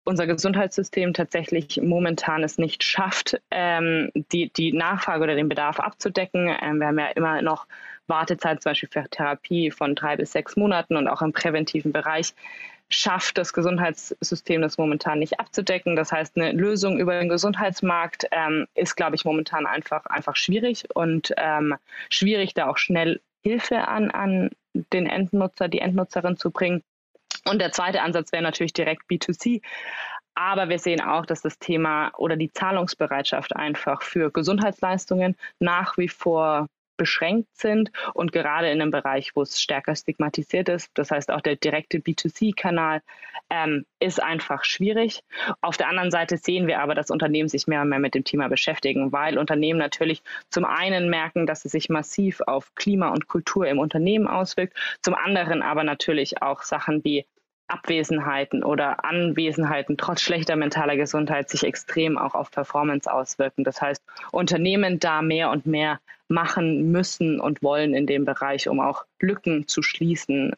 unser 0.05 0.25
Gesundheitssystem 0.25 1.13
tatsächlich 1.13 1.81
momentan 1.81 2.41
es 2.41 2.57
nicht 2.57 2.85
schafft, 2.85 3.41
ähm, 3.51 4.11
die, 4.31 4.49
die 4.53 4.71
Nachfrage 4.71 5.23
oder 5.23 5.35
den 5.35 5.49
Bedarf 5.49 5.81
abzudecken. 5.81 6.55
Ähm, 6.61 6.79
wir 6.79 6.87
haben 6.87 6.99
ja 6.99 7.07
immer 7.07 7.41
noch 7.41 7.67
Wartezeit 8.07 8.61
zum 8.61 8.69
Beispiel 8.69 8.89
für 8.89 9.09
Therapie 9.09 9.71
von 9.71 9.93
drei 9.93 10.15
bis 10.15 10.31
sechs 10.31 10.55
Monaten 10.55 10.95
und 10.95 11.09
auch 11.09 11.21
im 11.21 11.33
präventiven 11.33 11.91
Bereich 11.91 12.33
schafft 12.89 13.37
das 13.37 13.53
Gesundheitssystem 13.53 14.61
das 14.61 14.77
momentan 14.77 15.19
nicht 15.19 15.39
abzudecken. 15.39 15.95
Das 15.95 16.11
heißt, 16.11 16.37
eine 16.37 16.51
Lösung 16.51 16.99
über 16.99 17.17
den 17.17 17.29
Gesundheitsmarkt 17.29 18.27
ähm, 18.31 18.67
ist, 18.75 18.95
glaube 18.95 19.15
ich, 19.15 19.25
momentan 19.25 19.65
einfach, 19.65 20.05
einfach 20.05 20.35
schwierig 20.35 20.85
und 20.93 21.33
ähm, 21.37 21.75
schwierig, 22.09 22.53
da 22.53 22.69
auch 22.69 22.77
schnell 22.77 23.21
Hilfe 23.41 23.87
an, 23.87 24.11
an 24.11 24.51
den 24.73 25.07
Endnutzer, 25.07 25.67
die 25.67 25.79
Endnutzerin 25.79 26.37
zu 26.37 26.51
bringen. 26.51 26.83
Und 27.45 27.59
der 27.59 27.71
zweite 27.71 28.01
Ansatz 28.01 28.31
wäre 28.31 28.43
natürlich 28.43 28.73
direkt 28.73 29.03
B2C. 29.09 29.61
Aber 30.35 30.69
wir 30.69 30.79
sehen 30.79 31.01
auch, 31.01 31.25
dass 31.25 31.41
das 31.41 31.59
Thema 31.59 32.11
oder 32.17 32.35
die 32.35 32.51
Zahlungsbereitschaft 32.51 33.55
einfach 33.55 34.01
für 34.01 34.31
Gesundheitsleistungen 34.31 35.35
nach 35.59 35.97
wie 35.97 36.07
vor 36.07 36.67
beschränkt 36.97 37.49
sind 37.55 37.91
und 38.13 38.31
gerade 38.31 38.69
in 38.69 38.81
einem 38.81 38.91
Bereich, 38.91 39.35
wo 39.35 39.41
es 39.41 39.61
stärker 39.61 39.95
stigmatisiert 39.95 40.69
ist, 40.69 40.91
das 40.95 41.11
heißt 41.11 41.31
auch 41.31 41.41
der 41.41 41.55
direkte 41.55 41.99
B2C-Kanal, 41.99 43.01
ähm, 43.49 43.85
ist 43.99 44.21
einfach 44.21 44.63
schwierig. 44.63 45.21
Auf 45.61 45.77
der 45.77 45.89
anderen 45.89 46.11
Seite 46.11 46.37
sehen 46.37 46.67
wir 46.67 46.81
aber, 46.81 46.95
dass 46.95 47.11
Unternehmen 47.11 47.49
sich 47.49 47.67
mehr 47.67 47.81
und 47.81 47.89
mehr 47.89 47.99
mit 47.99 48.15
dem 48.15 48.23
Thema 48.23 48.47
beschäftigen, 48.47 49.11
weil 49.11 49.37
Unternehmen 49.37 49.79
natürlich 49.79 50.23
zum 50.49 50.65
einen 50.65 51.09
merken, 51.09 51.45
dass 51.45 51.65
es 51.65 51.71
sich 51.71 51.89
massiv 51.89 52.41
auf 52.41 52.73
Klima 52.75 53.09
und 53.09 53.27
Kultur 53.27 53.67
im 53.67 53.79
Unternehmen 53.79 54.27
auswirkt, 54.27 54.77
zum 55.01 55.15
anderen 55.15 55.61
aber 55.61 55.83
natürlich 55.83 56.41
auch 56.41 56.61
Sachen 56.61 57.03
wie 57.03 57.25
Abwesenheiten 57.67 58.63
oder 58.63 59.03
Anwesenheiten 59.05 59.97
trotz 59.97 60.21
schlechter 60.21 60.55
mentaler 60.55 60.97
Gesundheit 60.97 61.49
sich 61.49 61.63
extrem 61.63 62.17
auch 62.17 62.35
auf 62.35 62.51
Performance 62.51 63.11
auswirken. 63.11 63.63
Das 63.63 63.81
heißt, 63.81 64.03
Unternehmen 64.31 64.99
da 64.99 65.21
mehr 65.21 65.49
und 65.49 65.65
mehr 65.65 65.99
machen 66.33 66.91
müssen 66.91 67.39
und 67.39 67.61
wollen 67.61 67.93
in 67.93 68.07
dem 68.07 68.25
Bereich, 68.25 68.67
um 68.67 68.79
auch 68.79 69.05
Lücken 69.21 69.67
zu 69.67 69.81
schließen, 69.81 70.53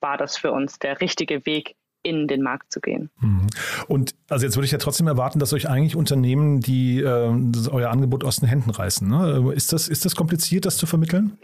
war 0.00 0.16
das 0.16 0.36
für 0.36 0.52
uns 0.52 0.78
der 0.78 1.00
richtige 1.00 1.46
Weg, 1.46 1.76
in 2.02 2.28
den 2.28 2.42
Markt 2.42 2.72
zu 2.72 2.80
gehen. 2.80 3.10
Mhm. 3.20 3.46
Und 3.86 4.14
also 4.28 4.46
jetzt 4.46 4.56
würde 4.56 4.64
ich 4.64 4.72
ja 4.72 4.78
trotzdem 4.78 5.06
erwarten, 5.06 5.38
dass 5.38 5.52
euch 5.52 5.68
eigentlich 5.68 5.96
Unternehmen, 5.96 6.60
die 6.60 7.00
äh, 7.00 7.34
euer 7.70 7.90
Angebot 7.90 8.24
aus 8.24 8.36
den 8.36 8.48
Händen 8.48 8.70
reißen. 8.70 9.06
Ne? 9.06 9.52
Ist, 9.54 9.72
das, 9.72 9.88
ist 9.88 10.04
das 10.04 10.16
kompliziert, 10.16 10.64
das 10.64 10.78
zu 10.78 10.86
vermitteln? 10.86 11.36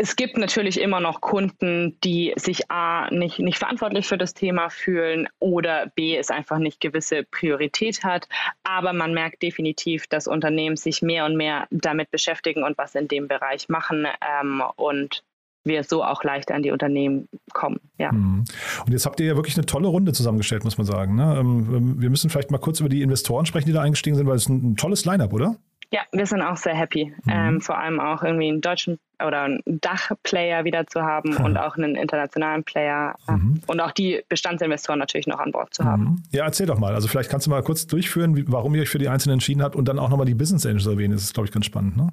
Es 0.00 0.14
gibt 0.14 0.38
natürlich 0.38 0.80
immer 0.80 1.00
noch 1.00 1.20
Kunden, 1.20 1.98
die 2.04 2.32
sich 2.36 2.70
A 2.70 3.10
nicht, 3.10 3.40
nicht 3.40 3.58
verantwortlich 3.58 4.06
für 4.06 4.16
das 4.16 4.32
Thema 4.32 4.70
fühlen 4.70 5.28
oder 5.40 5.86
B 5.94 6.16
es 6.16 6.30
einfach 6.30 6.58
nicht 6.58 6.80
gewisse 6.80 7.24
Priorität 7.24 8.04
hat. 8.04 8.28
Aber 8.62 8.92
man 8.92 9.12
merkt 9.12 9.42
definitiv, 9.42 10.06
dass 10.06 10.28
Unternehmen 10.28 10.76
sich 10.76 11.02
mehr 11.02 11.24
und 11.24 11.36
mehr 11.36 11.66
damit 11.72 12.12
beschäftigen 12.12 12.62
und 12.62 12.78
was 12.78 12.94
in 12.94 13.08
dem 13.08 13.26
Bereich 13.26 13.68
machen 13.68 14.06
ähm, 14.40 14.62
und 14.76 15.24
wir 15.64 15.82
so 15.82 16.04
auch 16.04 16.22
leichter 16.22 16.54
an 16.54 16.62
die 16.62 16.70
Unternehmen 16.70 17.28
kommen. 17.52 17.80
Ja. 17.98 18.12
Mhm. 18.12 18.44
Und 18.86 18.92
jetzt 18.92 19.04
habt 19.04 19.18
ihr 19.18 19.26
ja 19.26 19.36
wirklich 19.36 19.56
eine 19.56 19.66
tolle 19.66 19.88
Runde 19.88 20.12
zusammengestellt, 20.12 20.62
muss 20.62 20.78
man 20.78 20.86
sagen. 20.86 21.16
Ne? 21.16 21.38
Ähm, 21.40 22.00
wir 22.00 22.08
müssen 22.08 22.30
vielleicht 22.30 22.52
mal 22.52 22.58
kurz 22.58 22.78
über 22.78 22.88
die 22.88 23.02
Investoren 23.02 23.46
sprechen, 23.46 23.66
die 23.66 23.72
da 23.72 23.82
eingestiegen 23.82 24.16
sind, 24.16 24.28
weil 24.28 24.36
es 24.36 24.48
ein, 24.48 24.72
ein 24.72 24.76
tolles 24.76 25.04
Line-up, 25.04 25.32
oder? 25.32 25.56
Ja, 25.90 26.00
wir 26.12 26.26
sind 26.26 26.42
auch 26.42 26.56
sehr 26.56 26.74
happy. 26.74 27.14
Mhm. 27.24 27.32
Ähm, 27.32 27.60
vor 27.60 27.78
allem 27.78 27.98
auch 27.98 28.22
irgendwie 28.22 28.48
einen 28.48 28.60
deutschen 28.60 28.98
oder 29.24 29.42
einen 29.42 29.62
Dach-Player 29.64 30.64
wieder 30.64 30.86
zu 30.86 31.02
haben 31.02 31.36
und 31.38 31.56
auch 31.56 31.76
einen 31.76 31.96
internationalen 31.96 32.62
Player 32.62 33.16
äh, 33.26 33.32
mhm. 33.32 33.62
und 33.66 33.80
auch 33.80 33.92
die 33.92 34.22
Bestandsinvestoren 34.28 34.98
natürlich 34.98 35.26
noch 35.26 35.40
an 35.40 35.50
Bord 35.50 35.72
zu 35.72 35.84
haben. 35.84 36.02
Mhm. 36.02 36.22
Ja, 36.30 36.44
erzähl 36.44 36.66
doch 36.66 36.78
mal. 36.78 36.94
Also 36.94 37.08
vielleicht 37.08 37.30
kannst 37.30 37.46
du 37.46 37.50
mal 37.50 37.62
kurz 37.62 37.86
durchführen, 37.86 38.36
wie, 38.36 38.44
warum 38.46 38.74
ihr 38.74 38.82
euch 38.82 38.90
für 38.90 38.98
die 38.98 39.08
einzelnen 39.08 39.34
entschieden 39.34 39.62
habt 39.62 39.76
und 39.76 39.88
dann 39.88 39.98
auch 39.98 40.10
nochmal 40.10 40.26
die 40.26 40.34
Business 40.34 40.66
Angels 40.66 40.86
erwähnen. 40.86 41.14
Das 41.14 41.22
ist, 41.22 41.34
glaube 41.34 41.46
ich, 41.46 41.52
ganz 41.52 41.64
spannend, 41.64 41.96
ne? 41.96 42.08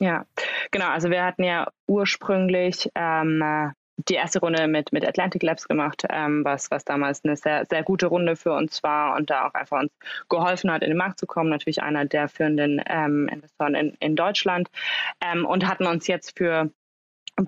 Ja, 0.00 0.26
genau. 0.70 0.88
Also 0.88 1.10
wir 1.10 1.24
hatten 1.24 1.42
ja 1.42 1.66
ursprünglich 1.88 2.88
ähm, 2.94 3.42
die 4.06 4.14
erste 4.14 4.40
Runde 4.40 4.68
mit, 4.68 4.92
mit 4.92 5.06
Atlantic 5.06 5.42
Labs 5.42 5.66
gemacht, 5.66 6.04
ähm, 6.08 6.44
was, 6.44 6.70
was 6.70 6.84
damals 6.84 7.24
eine 7.24 7.36
sehr, 7.36 7.66
sehr 7.66 7.82
gute 7.82 8.06
Runde 8.06 8.36
für 8.36 8.52
uns 8.52 8.82
war 8.82 9.16
und 9.16 9.28
da 9.30 9.46
auch 9.46 9.54
einfach 9.54 9.80
uns 9.80 9.92
geholfen 10.28 10.70
hat, 10.70 10.82
in 10.82 10.90
den 10.90 10.96
Markt 10.96 11.18
zu 11.18 11.26
kommen. 11.26 11.50
Natürlich 11.50 11.82
einer 11.82 12.04
der 12.04 12.28
führenden 12.28 12.80
ähm, 12.86 13.28
Investoren 13.28 13.74
in, 13.74 13.94
in 13.98 14.14
Deutschland 14.14 14.70
ähm, 15.20 15.44
und 15.44 15.66
hatten 15.66 15.86
uns 15.86 16.06
jetzt 16.06 16.38
für 16.38 16.70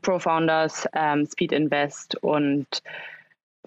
Pro-Founders, 0.03 0.89
ähm, 0.93 1.27
Speed 1.27 1.53
Invest 1.53 2.17
und 2.17 2.83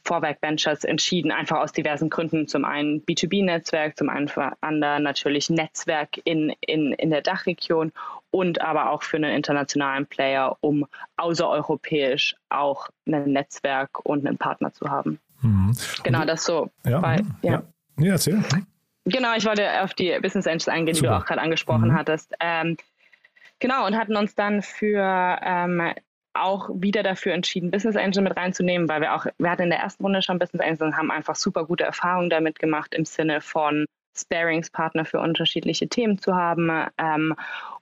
Vorwerk 0.03 0.41
Ventures 0.41 0.83
entschieden, 0.83 1.31
einfach 1.31 1.59
aus 1.59 1.71
diversen 1.71 2.09
Gründen. 2.09 2.47
Zum 2.47 2.65
einen 2.65 3.01
B2B-Netzwerk, 3.05 3.97
zum 3.97 4.09
anderen 4.09 5.03
natürlich 5.03 5.49
Netzwerk 5.49 6.19
in, 6.25 6.53
in, 6.61 6.93
in 6.93 7.09
der 7.09 7.21
Dachregion 7.21 7.91
und 8.31 8.61
aber 8.61 8.89
auch 8.89 9.03
für 9.03 9.17
einen 9.17 9.31
internationalen 9.31 10.05
Player, 10.05 10.57
um 10.61 10.85
außereuropäisch 11.17 12.35
auch 12.49 12.89
ein 13.07 13.31
Netzwerk 13.31 14.05
und 14.05 14.27
einen 14.27 14.37
Partner 14.37 14.73
zu 14.73 14.89
haben. 14.89 15.19
Mhm. 15.41 15.73
Genau, 16.03 16.25
das 16.25 16.43
so. 16.43 16.69
Ja, 16.85 16.99
bei, 16.99 17.21
mhm. 17.21 17.35
ja. 17.41 17.51
ja. 17.51 17.63
ja 17.99 18.11
erzähl. 18.13 18.43
Genau, 19.05 19.35
ich 19.35 19.45
wollte 19.45 19.83
auf 19.83 19.93
die 19.93 20.17
Business 20.21 20.47
Angels 20.47 20.67
eingehen, 20.67 20.95
Super. 20.95 21.07
die 21.07 21.13
du 21.13 21.17
auch 21.17 21.25
gerade 21.25 21.41
angesprochen 21.41 21.89
mhm. 21.89 21.93
hattest. 21.93 22.33
Ähm, 22.39 22.77
genau, 23.59 23.85
und 23.85 23.97
hatten 23.97 24.15
uns 24.15 24.35
dann 24.35 24.61
für 24.61 25.39
ähm, 25.41 25.93
auch 26.33 26.69
wieder 26.73 27.03
dafür 27.03 27.33
entschieden, 27.33 27.71
Business 27.71 27.95
Angel 27.95 28.23
mit 28.23 28.35
reinzunehmen, 28.35 28.89
weil 28.89 29.01
wir 29.01 29.13
auch, 29.15 29.25
wir 29.37 29.49
hatten 29.49 29.63
in 29.63 29.69
der 29.69 29.79
ersten 29.79 30.03
Runde 30.03 30.21
schon 30.21 30.39
Business 30.39 30.65
Angel 30.65 30.83
und 30.87 30.97
haben 30.97 31.11
einfach 31.11 31.35
super 31.35 31.65
gute 31.65 31.83
Erfahrungen 31.83 32.29
damit 32.29 32.59
gemacht 32.59 32.93
im 32.93 33.05
Sinne 33.05 33.41
von 33.41 33.85
Sparingspartner 34.15 35.05
für 35.05 35.19
unterschiedliche 35.19 35.87
Themen 35.87 36.17
zu 36.19 36.35
haben 36.35 36.71
ähm, 36.97 37.35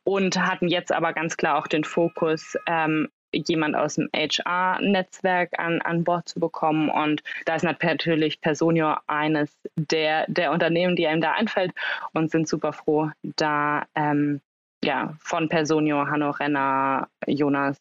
und 0.03 0.38
hatten 0.39 0.67
jetzt 0.67 0.91
aber 0.91 1.13
ganz 1.13 1.38
klar 1.38 1.58
auch 1.58 1.67
den 1.67 1.84
Fokus, 1.84 2.55
ähm, 2.67 3.10
jemand 3.34 3.75
aus 3.75 3.96
dem 3.96 4.10
HR-Netzwerk 4.13 5.58
an, 5.58 5.81
an 5.81 6.03
Bord 6.03 6.27
zu 6.27 6.39
bekommen. 6.39 6.89
Und 6.89 7.24
da 7.46 7.55
ist 7.55 7.63
natürlich 7.63 8.41
Personio 8.41 8.96
eines 9.08 9.58
der, 9.75 10.25
der 10.27 10.51
Unternehmen, 10.51 10.96
die 10.96 11.08
einem 11.08 11.22
da 11.22 11.34
einfällt 11.34 11.72
und 12.13 12.29
sind 12.29 12.48
super 12.48 12.74
froh, 12.74 13.10
da 13.24 13.86
ähm, 13.96 14.41
ja, 14.84 15.13
von 15.20 15.48
Personio, 15.48 16.08
Hanno 16.08 16.31
Renner, 16.31 17.08
Jonas 17.27 17.77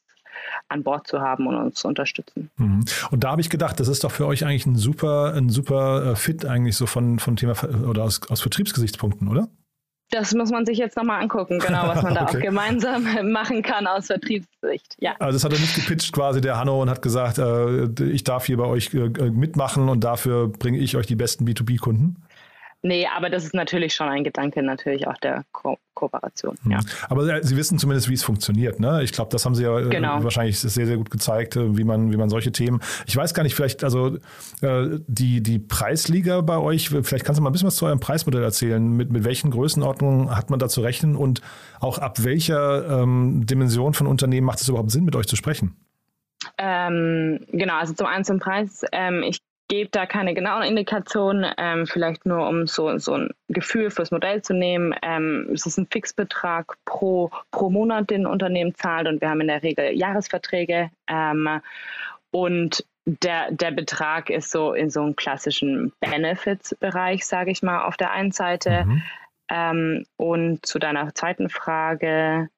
an 0.69 0.83
Bord 0.83 1.07
zu 1.07 1.21
haben 1.21 1.47
und 1.47 1.57
uns 1.57 1.77
zu 1.77 1.89
unterstützen. 1.89 2.51
Mhm. 2.57 2.85
Und 3.11 3.25
da 3.25 3.33
habe 3.33 3.41
ich 3.41 3.51
gedacht, 3.51 3.81
das 3.81 3.89
ist 3.89 4.05
doch 4.05 4.11
für 4.11 4.27
euch 4.27 4.45
eigentlich 4.45 4.67
ein 4.67 4.77
super, 4.77 5.35
ein 5.35 5.49
super 5.49 6.13
äh, 6.13 6.17
Fit 6.17 6.45
eigentlich 6.45 6.77
so 6.77 6.87
von, 6.87 7.19
von 7.19 7.37
Thema 7.37 7.55
oder 7.89 8.05
aus, 8.05 8.21
aus 8.31 8.41
Vertriebsgesichtspunkten, 8.41 9.29
oder? 9.29 9.49
Das 10.11 10.35
muss 10.35 10.51
man 10.51 10.67
sich 10.67 10.77
jetzt 10.79 10.97
nochmal 10.97 11.23
angucken, 11.23 11.61
genau, 11.61 11.87
was 11.87 12.03
man 12.03 12.15
da 12.17 12.23
okay. 12.25 12.39
auch 12.39 12.43
gemeinsam 12.43 13.07
machen 13.33 13.63
kann 13.63 13.87
aus 13.87 14.07
Vertriebssicht. 14.07 14.97
Ja. 14.99 15.15
Also 15.21 15.37
das 15.37 15.45
hat 15.45 15.53
er 15.53 15.61
nicht 15.61 15.75
gepitcht 15.75 16.13
quasi, 16.13 16.41
der 16.41 16.59
Hanno, 16.59 16.83
und 16.83 16.91
hat 16.91 17.01
gesagt, 17.01 17.39
äh, 17.39 17.85
ich 18.05 18.25
darf 18.25 18.47
hier 18.47 18.57
bei 18.57 18.65
euch 18.65 18.93
äh, 18.93 19.09
mitmachen 19.31 19.89
und 19.89 20.03
dafür 20.03 20.49
bringe 20.49 20.79
ich 20.79 20.97
euch 20.97 21.07
die 21.07 21.17
besten 21.17 21.47
B2B-Kunden. 21.47 22.17
Nee, 22.83 23.07
aber 23.15 23.29
das 23.29 23.45
ist 23.45 23.55
natürlich 23.55 23.95
schon 23.95 24.09
ein 24.09 24.25
Gedanke 24.25 24.63
natürlich 24.63 25.07
auch 25.07 25.19
der 25.19 25.45
Ko 25.53 25.77
Kooperation. 25.93 26.57
Ja. 26.67 26.81
Aber 27.11 27.43
Sie 27.43 27.57
wissen 27.57 27.79
zumindest, 27.79 28.09
wie 28.09 28.15
es 28.15 28.23
funktioniert. 28.23 28.81
Ne? 28.81 29.03
Ich 29.03 29.13
glaube, 29.13 29.31
das 29.31 29.45
haben 29.45 29.55
Sie 29.55 29.65
ja 29.65 29.79
äh, 29.79 29.91
genau. 29.91 30.25
wahrscheinlich 30.25 30.59
sehr, 30.59 30.87
sehr 30.87 30.97
gut 30.97 31.11
gezeigt, 31.11 31.57
äh, 31.57 31.77
wie 31.77 31.85
man, 31.85 32.11
wie 32.11 32.17
man 32.17 32.31
solche 32.31 32.53
Themen. 32.53 32.81
Ich 33.07 33.15
weiß 33.15 33.35
gar 33.35 33.43
nicht, 33.43 33.55
vielleicht, 33.55 33.85
also 33.85 34.17
äh, 34.63 34.99
die, 35.07 35.43
die 35.43 35.59
Preisliga 35.59 36.41
bei 36.41 36.57
euch, 36.57 36.89
vielleicht 36.89 37.27
kannst 37.27 37.39
du 37.39 37.43
mal 37.43 37.51
ein 37.51 37.53
bisschen 37.53 37.67
was 37.67 37.77
zu 37.77 37.85
eurem 37.85 38.01
Preismodell 38.01 38.43
erzählen. 38.43 38.83
Mit, 38.97 39.13
mit 39.13 39.25
welchen 39.25 39.51
Größenordnungen 39.51 40.35
hat 40.35 40.49
man 40.49 40.59
da 40.59 40.69
zu 40.69 40.81
rechnen 40.81 41.17
und 41.17 41.43
auch 41.81 41.99
ab 41.99 42.25
welcher 42.25 43.03
ähm, 43.03 43.45
Dimension 43.45 43.93
von 43.93 44.07
Unternehmen 44.07 44.47
macht 44.47 44.61
es 44.61 44.69
überhaupt 44.71 44.91
Sinn, 44.91 45.05
mit 45.05 45.17
euch 45.17 45.27
zu 45.27 45.37
sprechen? 45.37 45.77
Ähm, 46.57 47.41
genau, 47.49 47.75
also 47.75 47.93
zum 47.93 48.07
einen 48.07 48.25
zum 48.25 48.39
Preis. 48.39 48.85
Ähm, 48.93 49.23
ich 49.23 49.41
gebe 49.71 49.89
da 49.91 50.05
keine 50.05 50.35
genauen 50.35 50.65
Indikationen, 50.65 51.47
ähm, 51.57 51.87
vielleicht 51.87 52.27
nur 52.27 52.47
um 52.49 52.67
so, 52.67 52.99
so 52.99 53.15
ein 53.15 53.31
Gefühl 53.49 53.91
fürs 53.91 54.11
Modell 54.11 54.43
zu 54.43 54.53
nehmen. 54.53 54.95
Ähm, 55.01 55.49
es 55.55 55.65
ist 55.65 55.79
ein 55.79 55.87
Fixbetrag 55.91 56.77
pro, 56.85 57.31
pro 57.53 57.71
Monat, 57.71 58.11
den 58.11 58.23
ein 58.23 58.33
Unternehmen 58.33 58.75
zahlt 58.75 59.07
und 59.07 59.21
wir 59.21 59.31
haben 59.31 59.41
in 59.41 59.47
der 59.47 59.63
Regel 59.63 59.97
Jahresverträge. 59.97 60.91
Ähm, 61.09 61.61
und 62.33 62.85
der, 63.07 63.53
der 63.53 63.71
Betrag 63.71 64.29
ist 64.29 64.51
so 64.51 64.73
in 64.73 64.91
so 64.91 65.03
einem 65.03 65.15
klassischen 65.15 65.93
Benefits-Bereich, 66.01 67.25
sage 67.25 67.53
ich 67.53 67.63
mal, 67.63 67.85
auf 67.85 67.97
der 67.97 68.11
einen 68.11 68.33
Seite. 68.33 68.85
Mhm. 68.85 69.03
Ähm, 69.51 70.05
und 70.17 70.67
zu 70.67 70.81
deiner 70.81 71.15
zweiten 71.15 71.49
Frage, 71.49 72.49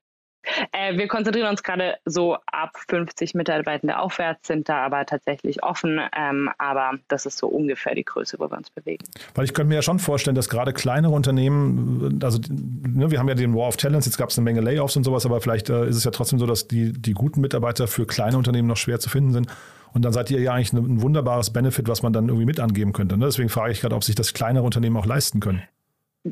Äh, 0.73 0.97
wir 0.97 1.09
konzentrieren 1.09 1.49
uns 1.49 1.63
gerade 1.63 1.97
so 2.05 2.37
ab 2.47 2.71
50 2.89 3.35
Mitarbeitende 3.35 3.99
aufwärts, 3.99 4.47
sind 4.47 4.69
da 4.69 4.85
aber 4.85 5.07
tatsächlich 5.07 5.63
offen. 5.63 6.01
Ähm, 6.17 6.51
aber 6.59 6.99
das 7.09 7.27
ist 7.27 7.39
so 7.39 7.47
ungefähr 7.47 7.95
die 7.95 8.05
Größe, 8.05 8.39
wo 8.39 8.51
wir 8.51 8.57
uns 8.57 8.71
bewegen. 8.71 9.05
Weil 9.35 9.45
ich 9.45 9.55
könnte 9.55 9.69
mir 9.69 9.77
ja 9.77 9.83
schon 9.83 9.99
vorstellen, 9.99 10.35
dass 10.35 10.49
gerade 10.49 10.73
kleinere 10.73 11.13
Unternehmen, 11.13 12.19
also 12.23 12.39
ne, 12.51 13.11
wir 13.11 13.19
haben 13.19 13.29
ja 13.29 13.35
den 13.35 13.55
War 13.55 13.69
of 13.69 13.77
Talents, 13.77 14.07
jetzt 14.07 14.19
gab 14.19 14.31
es 14.31 14.39
eine 14.39 14.45
Menge 14.45 14.61
Layoffs 14.61 14.97
und 14.97 15.05
sowas, 15.05 15.27
aber 15.27 15.41
vielleicht 15.41 15.71
äh, 15.71 15.89
ist 15.89 15.97
es 15.97 16.05
ja 16.05 16.11
trotzdem 16.11 16.39
so, 16.39 16.47
dass 16.47 16.69
die, 16.69 16.93
die 16.93 17.13
guten 17.13 17.41
Mitarbeiter 17.41 17.87
für 17.87 18.07
kleine 18.07 18.37
Unternehmen 18.37 18.69
noch 18.69 18.77
schwer 18.77 19.01
zu 19.01 19.09
finden 19.09 19.33
sind. 19.33 19.47
Und 19.93 20.05
dann 20.05 20.13
seid 20.13 20.31
ihr 20.31 20.41
ja 20.41 20.55
eigentlich 20.55 20.73
ein, 20.73 20.79
ein 20.79 21.03
wunderbares 21.03 21.53
Benefit, 21.53 21.87
was 21.87 22.03
man 22.03 22.13
dann 22.13 22.29
irgendwie 22.29 22.47
mit 22.47 22.61
angeben 22.61 22.93
könnte. 22.93 23.19
Ne? 23.19 23.27
Deswegen 23.27 23.51
frage 23.51 23.73
ich 23.73 23.81
gerade, 23.83 23.95
ob 23.95 24.05
sich 24.05 24.15
das 24.15 24.33
kleinere 24.33 24.65
Unternehmen 24.65 24.97
auch 24.97 25.07
leisten 25.07 25.41
können 25.41 25.63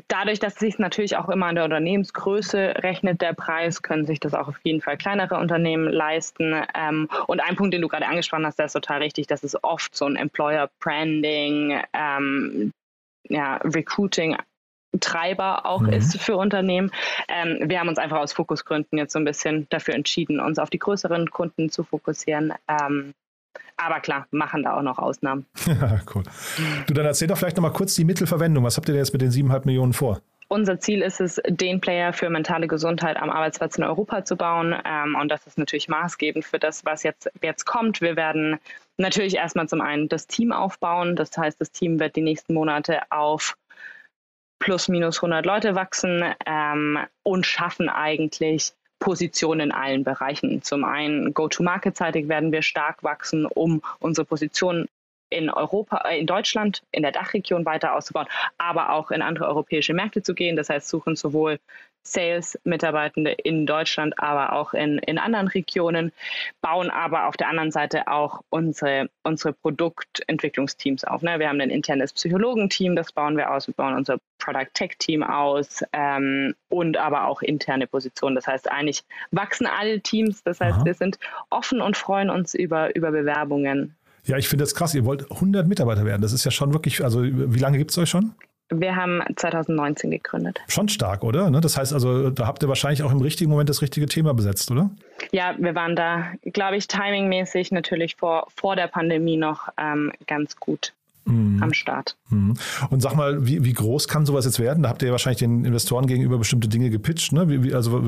dadurch, 0.07 0.39
dass 0.39 0.53
es 0.53 0.59
sich 0.59 0.79
natürlich 0.79 1.17
auch 1.17 1.29
immer 1.29 1.47
an 1.47 1.55
der 1.55 1.65
Unternehmensgröße 1.65 2.75
rechnet, 2.77 3.21
der 3.21 3.33
Preis, 3.33 3.81
können 3.81 4.05
sich 4.05 4.19
das 4.19 4.33
auch 4.33 4.47
auf 4.47 4.59
jeden 4.63 4.81
Fall 4.81 4.97
kleinere 4.97 5.35
Unternehmen 5.37 5.91
leisten. 5.91 6.63
Ähm, 6.73 7.09
und 7.27 7.41
ein 7.41 7.55
Punkt, 7.55 7.73
den 7.73 7.81
du 7.81 7.87
gerade 7.87 8.07
angesprochen 8.07 8.45
hast, 8.45 8.57
der 8.57 8.67
ist 8.67 8.73
total 8.73 8.99
richtig, 8.99 9.27
dass 9.27 9.43
es 9.43 9.61
oft 9.63 9.95
so 9.95 10.05
ein 10.05 10.15
Employer 10.15 10.69
Branding, 10.79 11.81
ähm, 11.93 12.71
ja, 13.27 13.57
Recruiting 13.57 14.37
Treiber 14.99 15.65
auch 15.65 15.81
mhm. 15.81 15.93
ist 15.93 16.19
für 16.19 16.35
Unternehmen. 16.35 16.91
Ähm, 17.27 17.69
wir 17.69 17.79
haben 17.79 17.87
uns 17.87 17.97
einfach 17.97 18.17
aus 18.17 18.33
Fokusgründen 18.33 18.97
jetzt 18.97 19.13
so 19.13 19.19
ein 19.19 19.25
bisschen 19.25 19.67
dafür 19.69 19.93
entschieden, 19.93 20.39
uns 20.39 20.59
auf 20.59 20.69
die 20.69 20.79
größeren 20.79 21.29
Kunden 21.29 21.69
zu 21.69 21.83
fokussieren. 21.83 22.53
Ähm, 22.67 23.13
aber 23.77 23.99
klar, 23.99 24.27
machen 24.31 24.63
da 24.63 24.77
auch 24.77 24.81
noch 24.81 24.99
Ausnahmen. 24.99 25.45
cool. 26.15 26.23
Du, 26.87 26.93
dann 26.93 27.05
erzähl 27.05 27.27
doch 27.27 27.37
vielleicht 27.37 27.57
nochmal 27.57 27.73
kurz 27.73 27.95
die 27.95 28.05
Mittelverwendung. 28.05 28.63
Was 28.63 28.77
habt 28.77 28.87
ihr 28.87 28.93
denn 28.93 29.01
jetzt 29.01 29.13
mit 29.13 29.21
den 29.21 29.31
7,5 29.31 29.65
Millionen 29.65 29.93
vor? 29.93 30.21
Unser 30.47 30.81
Ziel 30.81 31.01
ist 31.01 31.21
es, 31.21 31.41
den 31.47 31.79
Player 31.79 32.11
für 32.11 32.29
mentale 32.29 32.67
Gesundheit 32.67 33.15
am 33.15 33.29
Arbeitsplatz 33.29 33.77
in 33.77 33.85
Europa 33.85 34.25
zu 34.25 34.35
bauen. 34.35 34.75
Ähm, 34.85 35.15
und 35.15 35.29
das 35.29 35.47
ist 35.47 35.57
natürlich 35.57 35.87
maßgebend 35.87 36.43
für 36.43 36.59
das, 36.59 36.83
was 36.83 37.03
jetzt, 37.03 37.31
jetzt 37.41 37.65
kommt. 37.65 38.01
Wir 38.01 38.17
werden 38.17 38.59
natürlich 38.97 39.35
erstmal 39.35 39.69
zum 39.69 39.79
einen 39.79 40.09
das 40.09 40.27
Team 40.27 40.51
aufbauen. 40.51 41.15
Das 41.15 41.35
heißt, 41.37 41.59
das 41.61 41.71
Team 41.71 41.99
wird 42.01 42.17
die 42.17 42.21
nächsten 42.21 42.53
Monate 42.53 42.99
auf 43.11 43.55
plus 44.59 44.89
minus 44.89 45.17
100 45.17 45.45
Leute 45.45 45.73
wachsen 45.73 46.23
ähm, 46.45 46.99
und 47.23 47.45
schaffen 47.45 47.87
eigentlich 47.87 48.73
Position 49.01 49.59
in 49.59 49.73
allen 49.73 50.05
Bereichen. 50.05 50.61
Zum 50.61 50.85
einen 50.85 51.33
Go-to-Market-seitig 51.33 52.29
werden 52.29 52.53
wir 52.53 52.61
stark 52.61 53.03
wachsen, 53.03 53.45
um 53.45 53.81
unsere 53.99 54.23
Position 54.23 54.87
in 55.29 55.49
Europa, 55.49 56.03
äh, 56.05 56.19
in 56.19 56.27
Deutschland, 56.27 56.83
in 56.91 57.01
der 57.01 57.11
Dachregion 57.11 57.65
weiter 57.65 57.95
auszubauen, 57.95 58.27
aber 58.57 58.91
auch 58.91 59.11
in 59.11 59.21
andere 59.21 59.47
europäische 59.47 59.93
Märkte 59.93 60.21
zu 60.21 60.33
gehen. 60.33 60.55
Das 60.55 60.69
heißt, 60.69 60.87
suchen 60.87 61.15
sowohl 61.15 61.59
Sales-Mitarbeitende 62.03 63.31
in 63.31 63.65
Deutschland, 63.65 64.13
aber 64.17 64.53
auch 64.53 64.73
in, 64.73 64.97
in 64.99 65.17
anderen 65.17 65.47
Regionen, 65.47 66.11
bauen 66.61 66.89
aber 66.89 67.27
auf 67.27 67.37
der 67.37 67.47
anderen 67.47 67.71
Seite 67.71 68.07
auch 68.07 68.41
unsere, 68.49 69.09
unsere 69.23 69.53
Produktentwicklungsteams 69.53 71.03
auf. 71.03 71.21
Ne? 71.21 71.39
Wir 71.39 71.49
haben 71.49 71.61
ein 71.61 71.69
internes 71.69 72.13
Psychologenteam, 72.13 72.95
das 72.95 73.11
bauen 73.11 73.37
wir 73.37 73.51
aus, 73.51 73.67
wir 73.67 73.75
bauen 73.75 73.95
unser 73.95 74.17
Product 74.39 74.67
Tech 74.73 74.95
Team 74.97 75.23
aus 75.23 75.83
ähm, 75.93 76.55
und 76.69 76.97
aber 76.97 77.27
auch 77.27 77.41
interne 77.41 77.87
Positionen. 77.87 78.35
Das 78.35 78.47
heißt, 78.47 78.71
eigentlich 78.71 79.03
wachsen 79.31 79.67
alle 79.67 80.01
Teams. 80.01 80.43
Das 80.43 80.59
heißt, 80.59 80.79
Aha. 80.79 80.85
wir 80.85 80.93
sind 80.93 81.19
offen 81.49 81.81
und 81.81 81.97
freuen 81.97 82.29
uns 82.29 82.53
über, 82.53 82.95
über 82.95 83.11
Bewerbungen. 83.11 83.95
Ja, 84.25 84.37
ich 84.37 84.47
finde 84.47 84.63
das 84.63 84.75
krass. 84.75 84.93
Ihr 84.93 85.05
wollt 85.05 85.31
100 85.31 85.67
Mitarbeiter 85.67 86.05
werden. 86.05 86.21
Das 86.21 86.33
ist 86.33 86.45
ja 86.45 86.51
schon 86.51 86.73
wirklich, 86.73 87.03
also 87.03 87.23
wie 87.23 87.59
lange 87.59 87.77
gibt 87.77 87.91
es 87.91 87.97
euch 87.97 88.09
schon? 88.09 88.35
Wir 88.71 88.95
haben 88.95 89.21
2019 89.35 90.11
gegründet. 90.11 90.59
Schon 90.67 90.87
stark, 90.89 91.23
oder? 91.23 91.49
Ne, 91.49 91.61
das 91.61 91.77
heißt 91.77 91.93
also, 91.93 92.29
da 92.29 92.47
habt 92.47 92.63
ihr 92.63 92.69
wahrscheinlich 92.69 93.03
auch 93.03 93.11
im 93.11 93.21
richtigen 93.21 93.51
Moment 93.51 93.69
das 93.69 93.81
richtige 93.81 94.05
Thema 94.05 94.33
besetzt, 94.33 94.71
oder? 94.71 94.89
Ja, 95.31 95.55
wir 95.57 95.75
waren 95.75 95.95
da, 95.95 96.31
glaube 96.53 96.77
ich, 96.77 96.87
timingmäßig 96.87 97.71
natürlich 97.71 98.15
vor, 98.15 98.47
vor 98.55 98.75
der 98.75 98.87
Pandemie 98.87 99.37
noch 99.37 99.69
ähm, 99.77 100.11
ganz 100.25 100.55
gut 100.55 100.93
mhm. 101.25 101.61
am 101.61 101.73
Start. 101.73 102.17
Mhm. 102.29 102.53
Und 102.89 103.01
sag 103.01 103.15
mal, 103.15 103.45
wie, 103.45 103.63
wie 103.63 103.73
groß 103.73 104.07
kann 104.07 104.25
sowas 104.25 104.45
jetzt 104.45 104.59
werden? 104.59 104.83
Da 104.83 104.89
habt 104.89 105.01
ihr 105.01 105.07
ja 105.07 105.11
wahrscheinlich 105.11 105.39
den 105.39 105.65
Investoren 105.65 106.07
gegenüber 106.07 106.37
bestimmte 106.37 106.67
Dinge 106.67 106.89
gepitcht. 106.89 107.31
Ne? 107.31 107.49
Wie, 107.49 107.63
wie, 107.63 107.73
also 107.73 108.03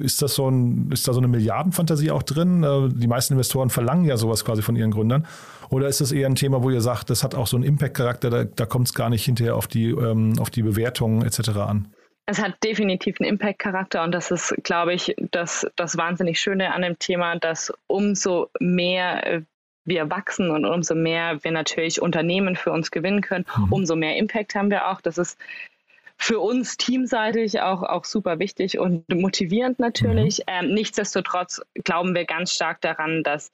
ist 0.00 0.22
das 0.22 0.34
so 0.34 0.48
ein, 0.50 0.90
ist 0.90 1.06
da 1.08 1.12
so 1.12 1.20
eine 1.20 1.28
Milliardenfantasie 1.28 2.10
auch 2.10 2.22
drin? 2.22 2.62
Äh, 2.62 2.88
die 2.90 3.06
meisten 3.06 3.34
Investoren 3.34 3.70
verlangen 3.70 4.04
ja 4.04 4.16
sowas 4.16 4.44
quasi 4.44 4.62
von 4.62 4.76
ihren 4.76 4.90
Gründern. 4.90 5.26
Oder 5.70 5.88
ist 5.88 6.00
es 6.00 6.12
eher 6.12 6.26
ein 6.26 6.34
Thema, 6.34 6.62
wo 6.62 6.70
ihr 6.70 6.80
sagt, 6.80 7.10
das 7.10 7.22
hat 7.22 7.34
auch 7.34 7.46
so 7.46 7.56
einen 7.56 7.64
Impact-Charakter, 7.64 8.30
da, 8.30 8.44
da 8.44 8.66
kommt 8.66 8.88
es 8.88 8.94
gar 8.94 9.10
nicht 9.10 9.24
hinterher 9.24 9.56
auf 9.56 9.66
die, 9.66 9.90
ähm, 9.90 10.34
auf 10.38 10.50
die 10.50 10.62
Bewertungen 10.62 11.22
etc. 11.22 11.50
an? 11.50 11.88
Es 12.30 12.42
hat 12.42 12.62
definitiv 12.62 13.16
einen 13.20 13.30
Impact-Charakter 13.30 14.02
und 14.04 14.12
das 14.12 14.30
ist, 14.30 14.54
glaube 14.62 14.92
ich, 14.92 15.14
das, 15.30 15.66
das 15.76 15.96
wahnsinnig 15.96 16.38
Schöne 16.38 16.74
an 16.74 16.82
dem 16.82 16.98
Thema, 16.98 17.36
dass 17.36 17.72
umso 17.86 18.50
mehr 18.60 19.26
äh, 19.26 19.42
wir 19.88 20.10
wachsen 20.10 20.50
und 20.50 20.64
umso 20.64 20.94
mehr 20.94 21.42
wir 21.42 21.52
natürlich 21.52 22.00
Unternehmen 22.00 22.56
für 22.56 22.72
uns 22.72 22.90
gewinnen 22.90 23.20
können, 23.20 23.46
mhm. 23.56 23.72
umso 23.72 23.96
mehr 23.96 24.16
Impact 24.16 24.54
haben 24.54 24.70
wir 24.70 24.88
auch. 24.88 25.00
Das 25.00 25.18
ist 25.18 25.38
für 26.16 26.40
uns 26.40 26.76
teamseitig 26.76 27.60
auch, 27.60 27.82
auch 27.82 28.04
super 28.04 28.38
wichtig 28.38 28.78
und 28.78 29.08
motivierend 29.08 29.78
natürlich. 29.78 30.38
Mhm. 30.40 30.44
Ähm, 30.48 30.74
nichtsdestotrotz 30.74 31.62
glauben 31.84 32.14
wir 32.14 32.24
ganz 32.24 32.52
stark 32.52 32.80
daran, 32.80 33.22
dass 33.22 33.52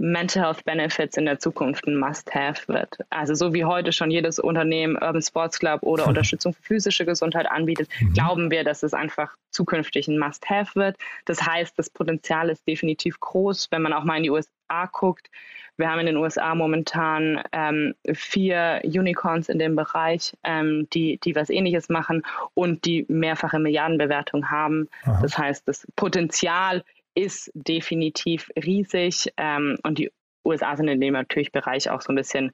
Mental 0.00 0.42
Health 0.42 0.64
Benefits 0.64 1.18
in 1.18 1.26
der 1.26 1.38
Zukunft 1.38 1.86
ein 1.86 1.98
Must-Have 1.98 2.68
wird. 2.68 2.96
Also 3.10 3.34
so 3.34 3.52
wie 3.52 3.66
heute 3.66 3.92
schon 3.92 4.10
jedes 4.10 4.38
Unternehmen 4.38 4.94
Urban 4.96 5.20
Sports 5.20 5.58
Club 5.58 5.82
oder 5.82 6.06
Unterstützung 6.08 6.54
für 6.54 6.62
physische 6.62 7.04
Gesundheit 7.04 7.50
anbietet, 7.50 7.88
mhm. 8.00 8.14
glauben 8.14 8.50
wir, 8.50 8.64
dass 8.64 8.82
es 8.82 8.94
einfach 8.94 9.36
zukünftig 9.50 10.08
ein 10.08 10.18
Must-Have 10.18 10.74
wird. 10.74 10.96
Das 11.26 11.46
heißt, 11.46 11.78
das 11.78 11.90
Potenzial 11.90 12.48
ist 12.48 12.66
definitiv 12.66 13.20
groß, 13.20 13.68
wenn 13.70 13.82
man 13.82 13.92
auch 13.92 14.04
mal 14.04 14.16
in 14.16 14.22
die 14.22 14.30
USA 14.30 14.86
guckt. 14.90 15.28
Wir 15.76 15.90
haben 15.90 16.00
in 16.00 16.06
den 16.06 16.16
USA 16.16 16.54
momentan 16.54 17.42
ähm, 17.52 17.94
vier 18.14 18.80
Unicorns 18.84 19.50
in 19.50 19.58
dem 19.58 19.76
Bereich, 19.76 20.34
ähm, 20.44 20.88
die, 20.94 21.18
die 21.22 21.34
was 21.34 21.50
ähnliches 21.50 21.90
machen 21.90 22.22
und 22.54 22.86
die 22.86 23.04
mehrfache 23.08 23.58
Milliardenbewertung 23.58 24.50
haben. 24.50 24.88
Aha. 25.04 25.20
Das 25.22 25.36
heißt, 25.36 25.68
das 25.68 25.86
Potenzial 25.96 26.84
ist 27.14 27.50
definitiv 27.54 28.48
riesig 28.56 29.32
ähm, 29.36 29.76
und 29.82 29.98
die 29.98 30.10
USA 30.44 30.76
sind 30.76 30.88
in 30.88 31.00
dem 31.00 31.14
natürlich 31.14 31.52
Bereich 31.52 31.90
auch 31.90 32.00
so 32.00 32.12
ein 32.12 32.16
bisschen 32.16 32.52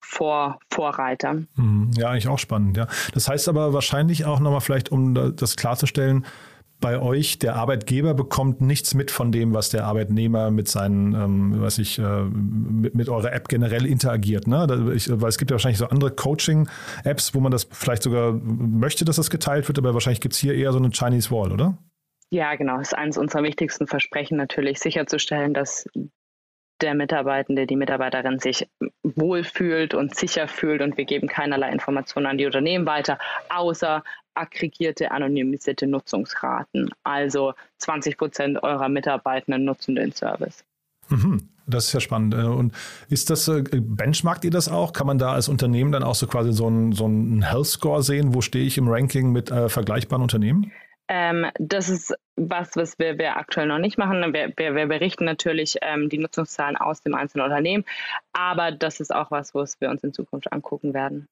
vor, 0.00 0.58
Vorreiter. 0.72 1.34
Mhm. 1.56 1.90
Ja, 1.96 2.10
eigentlich 2.10 2.28
auch 2.28 2.38
spannend, 2.38 2.76
ja. 2.76 2.86
Das 3.12 3.28
heißt 3.28 3.48
aber 3.48 3.72
wahrscheinlich 3.72 4.24
auch 4.24 4.40
nochmal 4.40 4.60
vielleicht, 4.60 4.90
um 4.90 5.14
das 5.14 5.56
klarzustellen, 5.56 6.24
bei 6.80 7.00
euch, 7.00 7.38
der 7.38 7.56
Arbeitgeber 7.56 8.12
bekommt 8.12 8.60
nichts 8.60 8.94
mit 8.94 9.10
von 9.10 9.32
dem, 9.32 9.54
was 9.54 9.70
der 9.70 9.86
Arbeitnehmer 9.86 10.50
mit 10.50 10.68
seinen, 10.68 11.14
ähm, 11.14 11.60
weiß 11.60 11.78
ich, 11.78 11.98
äh, 11.98 12.22
mit, 12.22 12.94
mit, 12.94 13.08
eurer 13.08 13.32
App 13.32 13.48
generell 13.48 13.86
interagiert. 13.86 14.46
Ne? 14.46 14.92
Ich, 14.94 15.08
weil 15.10 15.28
es 15.28 15.38
gibt 15.38 15.50
ja 15.50 15.54
wahrscheinlich 15.54 15.78
so 15.78 15.88
andere 15.88 16.10
Coaching-Apps, 16.10 17.34
wo 17.34 17.40
man 17.40 17.50
das 17.50 17.66
vielleicht 17.70 18.02
sogar 18.02 18.32
möchte, 18.32 19.06
dass 19.06 19.16
das 19.16 19.30
geteilt 19.30 19.68
wird, 19.68 19.78
aber 19.78 19.94
wahrscheinlich 19.94 20.20
gibt 20.20 20.34
es 20.34 20.40
hier 20.40 20.54
eher 20.54 20.72
so 20.72 20.78
eine 20.78 20.90
Chinese 20.90 21.30
Wall, 21.30 21.50
oder? 21.50 21.78
Ja, 22.30 22.54
genau. 22.56 22.78
Das 22.78 22.88
ist 22.88 22.94
eines 22.94 23.18
unserer 23.18 23.42
wichtigsten 23.42 23.86
Versprechen 23.86 24.36
natürlich, 24.36 24.80
sicherzustellen, 24.80 25.54
dass 25.54 25.88
der 26.80 26.94
Mitarbeitende, 26.94 27.66
die 27.66 27.76
Mitarbeiterin 27.76 28.38
sich 28.38 28.68
wohlfühlt 29.02 29.94
und 29.94 30.14
sicher 30.14 30.48
fühlt 30.48 30.82
und 30.82 30.96
wir 30.96 31.04
geben 31.04 31.28
keinerlei 31.28 31.70
Informationen 31.70 32.26
an 32.26 32.38
die 32.38 32.46
Unternehmen 32.46 32.84
weiter, 32.86 33.18
außer 33.48 34.02
aggregierte, 34.34 35.10
anonymisierte 35.10 35.86
Nutzungsraten. 35.86 36.90
Also 37.04 37.54
20 37.78 38.18
Prozent 38.18 38.62
eurer 38.62 38.88
Mitarbeitenden 38.88 39.64
nutzen 39.64 39.94
den 39.94 40.12
Service. 40.12 40.64
Mhm. 41.08 41.48
Das 41.66 41.86
ist 41.86 41.92
ja 41.94 42.00
spannend. 42.00 42.34
Äh, 42.34 42.42
und 42.42 42.72
ist 43.08 43.30
das, 43.30 43.48
äh, 43.48 43.62
benchmarkt 43.72 44.44
ihr 44.44 44.50
das 44.50 44.68
auch? 44.68 44.92
Kann 44.92 45.06
man 45.06 45.18
da 45.18 45.32
als 45.32 45.48
Unternehmen 45.48 45.92
dann 45.92 46.02
auch 46.02 46.14
so 46.14 46.26
quasi 46.26 46.52
so 46.52 46.66
einen, 46.66 46.92
so 46.92 47.06
einen 47.06 47.42
Health 47.42 47.66
Score 47.66 48.02
sehen? 48.02 48.34
Wo 48.34 48.40
stehe 48.40 48.64
ich 48.64 48.78
im 48.78 48.88
Ranking 48.88 49.32
mit 49.32 49.50
äh, 49.50 49.68
vergleichbaren 49.68 50.22
Unternehmen? 50.22 50.70
Ähm, 51.08 51.46
das 51.58 51.88
ist 51.88 52.14
was, 52.36 52.76
was 52.76 52.98
wir, 52.98 53.18
wir, 53.18 53.36
aktuell 53.36 53.66
noch 53.66 53.78
nicht 53.78 53.96
machen. 53.98 54.32
Wir, 54.32 54.52
wir, 54.56 54.74
wir 54.74 54.86
berichten 54.86 55.24
natürlich 55.24 55.76
ähm, 55.82 56.08
die 56.08 56.18
Nutzungszahlen 56.18 56.76
aus 56.76 57.00
dem 57.00 57.14
einzelnen 57.14 57.44
Unternehmen, 57.44 57.84
aber 58.32 58.72
das 58.72 59.00
ist 59.00 59.14
auch 59.14 59.30
was, 59.30 59.54
was 59.54 59.80
wir 59.80 59.90
uns 59.90 60.02
in 60.02 60.12
Zukunft 60.12 60.52
angucken 60.52 60.94
werden. 60.94 61.28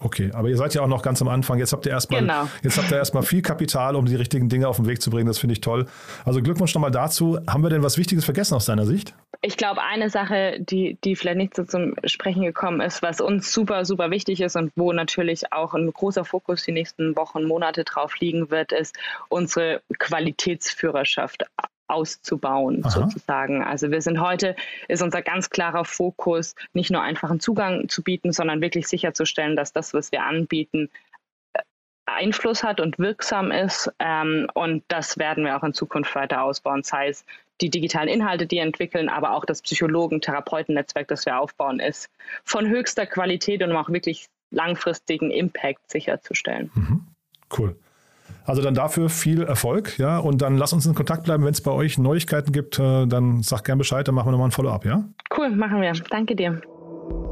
Okay, 0.00 0.30
aber 0.32 0.48
ihr 0.48 0.56
seid 0.56 0.74
ja 0.74 0.82
auch 0.82 0.86
noch 0.88 1.02
ganz 1.02 1.20
am 1.22 1.28
Anfang. 1.28 1.58
Jetzt 1.58 1.72
habt 1.72 1.84
ihr 1.84 1.90
erstmal, 1.90 2.20
genau. 2.20 2.48
jetzt 2.62 2.78
habt 2.78 2.88
ihr 2.90 2.96
erstmal 2.96 3.24
viel 3.24 3.42
Kapital, 3.42 3.96
um 3.96 4.06
die 4.06 4.14
richtigen 4.14 4.48
Dinge 4.48 4.68
auf 4.68 4.76
den 4.76 4.86
Weg 4.86 5.02
zu 5.02 5.10
bringen. 5.10 5.26
Das 5.26 5.38
finde 5.38 5.54
ich 5.54 5.60
toll. 5.60 5.86
Also 6.24 6.40
Glückwunsch 6.40 6.72
nochmal 6.72 6.92
dazu. 6.92 7.40
Haben 7.48 7.64
wir 7.64 7.70
denn 7.70 7.82
was 7.82 7.98
Wichtiges 7.98 8.24
vergessen 8.24 8.54
aus 8.54 8.66
deiner 8.66 8.86
Sicht? 8.86 9.14
Ich 9.42 9.56
glaube, 9.56 9.82
eine 9.82 10.08
Sache, 10.08 10.58
die, 10.60 10.98
die 11.02 11.16
vielleicht 11.16 11.38
nicht 11.38 11.56
so 11.56 11.64
zum 11.64 11.96
Sprechen 12.04 12.44
gekommen 12.44 12.80
ist, 12.80 13.02
was 13.02 13.20
uns 13.20 13.52
super, 13.52 13.84
super 13.84 14.10
wichtig 14.10 14.40
ist 14.40 14.54
und 14.54 14.70
wo 14.76 14.92
natürlich 14.92 15.52
auch 15.52 15.74
ein 15.74 15.92
großer 15.92 16.24
Fokus 16.24 16.64
die 16.64 16.72
nächsten 16.72 17.16
Wochen, 17.16 17.44
Monate 17.44 17.82
drauf 17.82 18.18
liegen 18.20 18.50
wird, 18.50 18.70
ist 18.70 18.96
unsere 19.28 19.80
Qualitätsführerschaft 19.98 21.44
auszubauen, 21.88 22.84
Aha. 22.84 22.90
sozusagen. 22.90 23.64
Also 23.64 23.90
wir 23.90 24.02
sind 24.02 24.20
heute, 24.20 24.54
ist 24.86 25.02
unser 25.02 25.22
ganz 25.22 25.50
klarer 25.50 25.84
Fokus, 25.84 26.54
nicht 26.72 26.90
nur 26.90 27.02
einfachen 27.02 27.40
Zugang 27.40 27.88
zu 27.88 28.02
bieten, 28.02 28.32
sondern 28.32 28.60
wirklich 28.60 28.86
sicherzustellen, 28.86 29.56
dass 29.56 29.72
das, 29.72 29.94
was 29.94 30.12
wir 30.12 30.22
anbieten, 30.22 30.90
Einfluss 32.06 32.64
hat 32.64 32.80
und 32.80 32.98
wirksam 32.98 33.50
ist. 33.50 33.92
Ähm, 33.98 34.48
und 34.54 34.82
das 34.88 35.18
werden 35.18 35.44
wir 35.44 35.56
auch 35.56 35.64
in 35.64 35.74
Zukunft 35.74 36.14
weiter 36.14 36.42
ausbauen, 36.42 36.82
sei 36.82 37.08
es 37.08 37.24
die 37.60 37.70
digitalen 37.70 38.08
Inhalte, 38.08 38.46
die 38.46 38.58
entwickeln, 38.58 39.08
aber 39.08 39.32
auch 39.32 39.44
das 39.44 39.62
Psychologen-Therapeuten-Netzwerk, 39.62 41.08
das 41.08 41.26
wir 41.26 41.38
aufbauen, 41.38 41.80
ist 41.80 42.08
von 42.44 42.68
höchster 42.68 43.04
Qualität 43.06 43.62
und 43.62 43.72
um 43.72 43.76
auch 43.76 43.88
wirklich 43.90 44.28
langfristigen 44.50 45.30
Impact 45.30 45.90
sicherzustellen. 45.90 46.70
Mhm. 46.74 47.06
Cool. 47.56 47.76
Also 48.44 48.62
dann 48.62 48.74
dafür 48.74 49.08
viel 49.08 49.42
Erfolg, 49.42 49.98
ja. 49.98 50.18
Und 50.18 50.40
dann 50.40 50.56
lass 50.56 50.72
uns 50.72 50.86
in 50.86 50.94
Kontakt 50.94 51.24
bleiben. 51.24 51.44
Wenn 51.44 51.52
es 51.52 51.60
bei 51.60 51.70
euch 51.70 51.98
Neuigkeiten 51.98 52.52
gibt, 52.52 52.78
äh, 52.78 53.06
dann 53.06 53.42
sag 53.42 53.64
gern 53.64 53.78
Bescheid, 53.78 54.08
dann 54.08 54.14
machen 54.14 54.28
wir 54.28 54.32
nochmal 54.32 54.48
ein 54.48 54.52
Follow-up, 54.52 54.84
ja? 54.84 55.04
Cool, 55.36 55.50
machen 55.50 55.80
wir. 55.80 55.92
Danke 56.10 56.34
dir. 56.34 56.60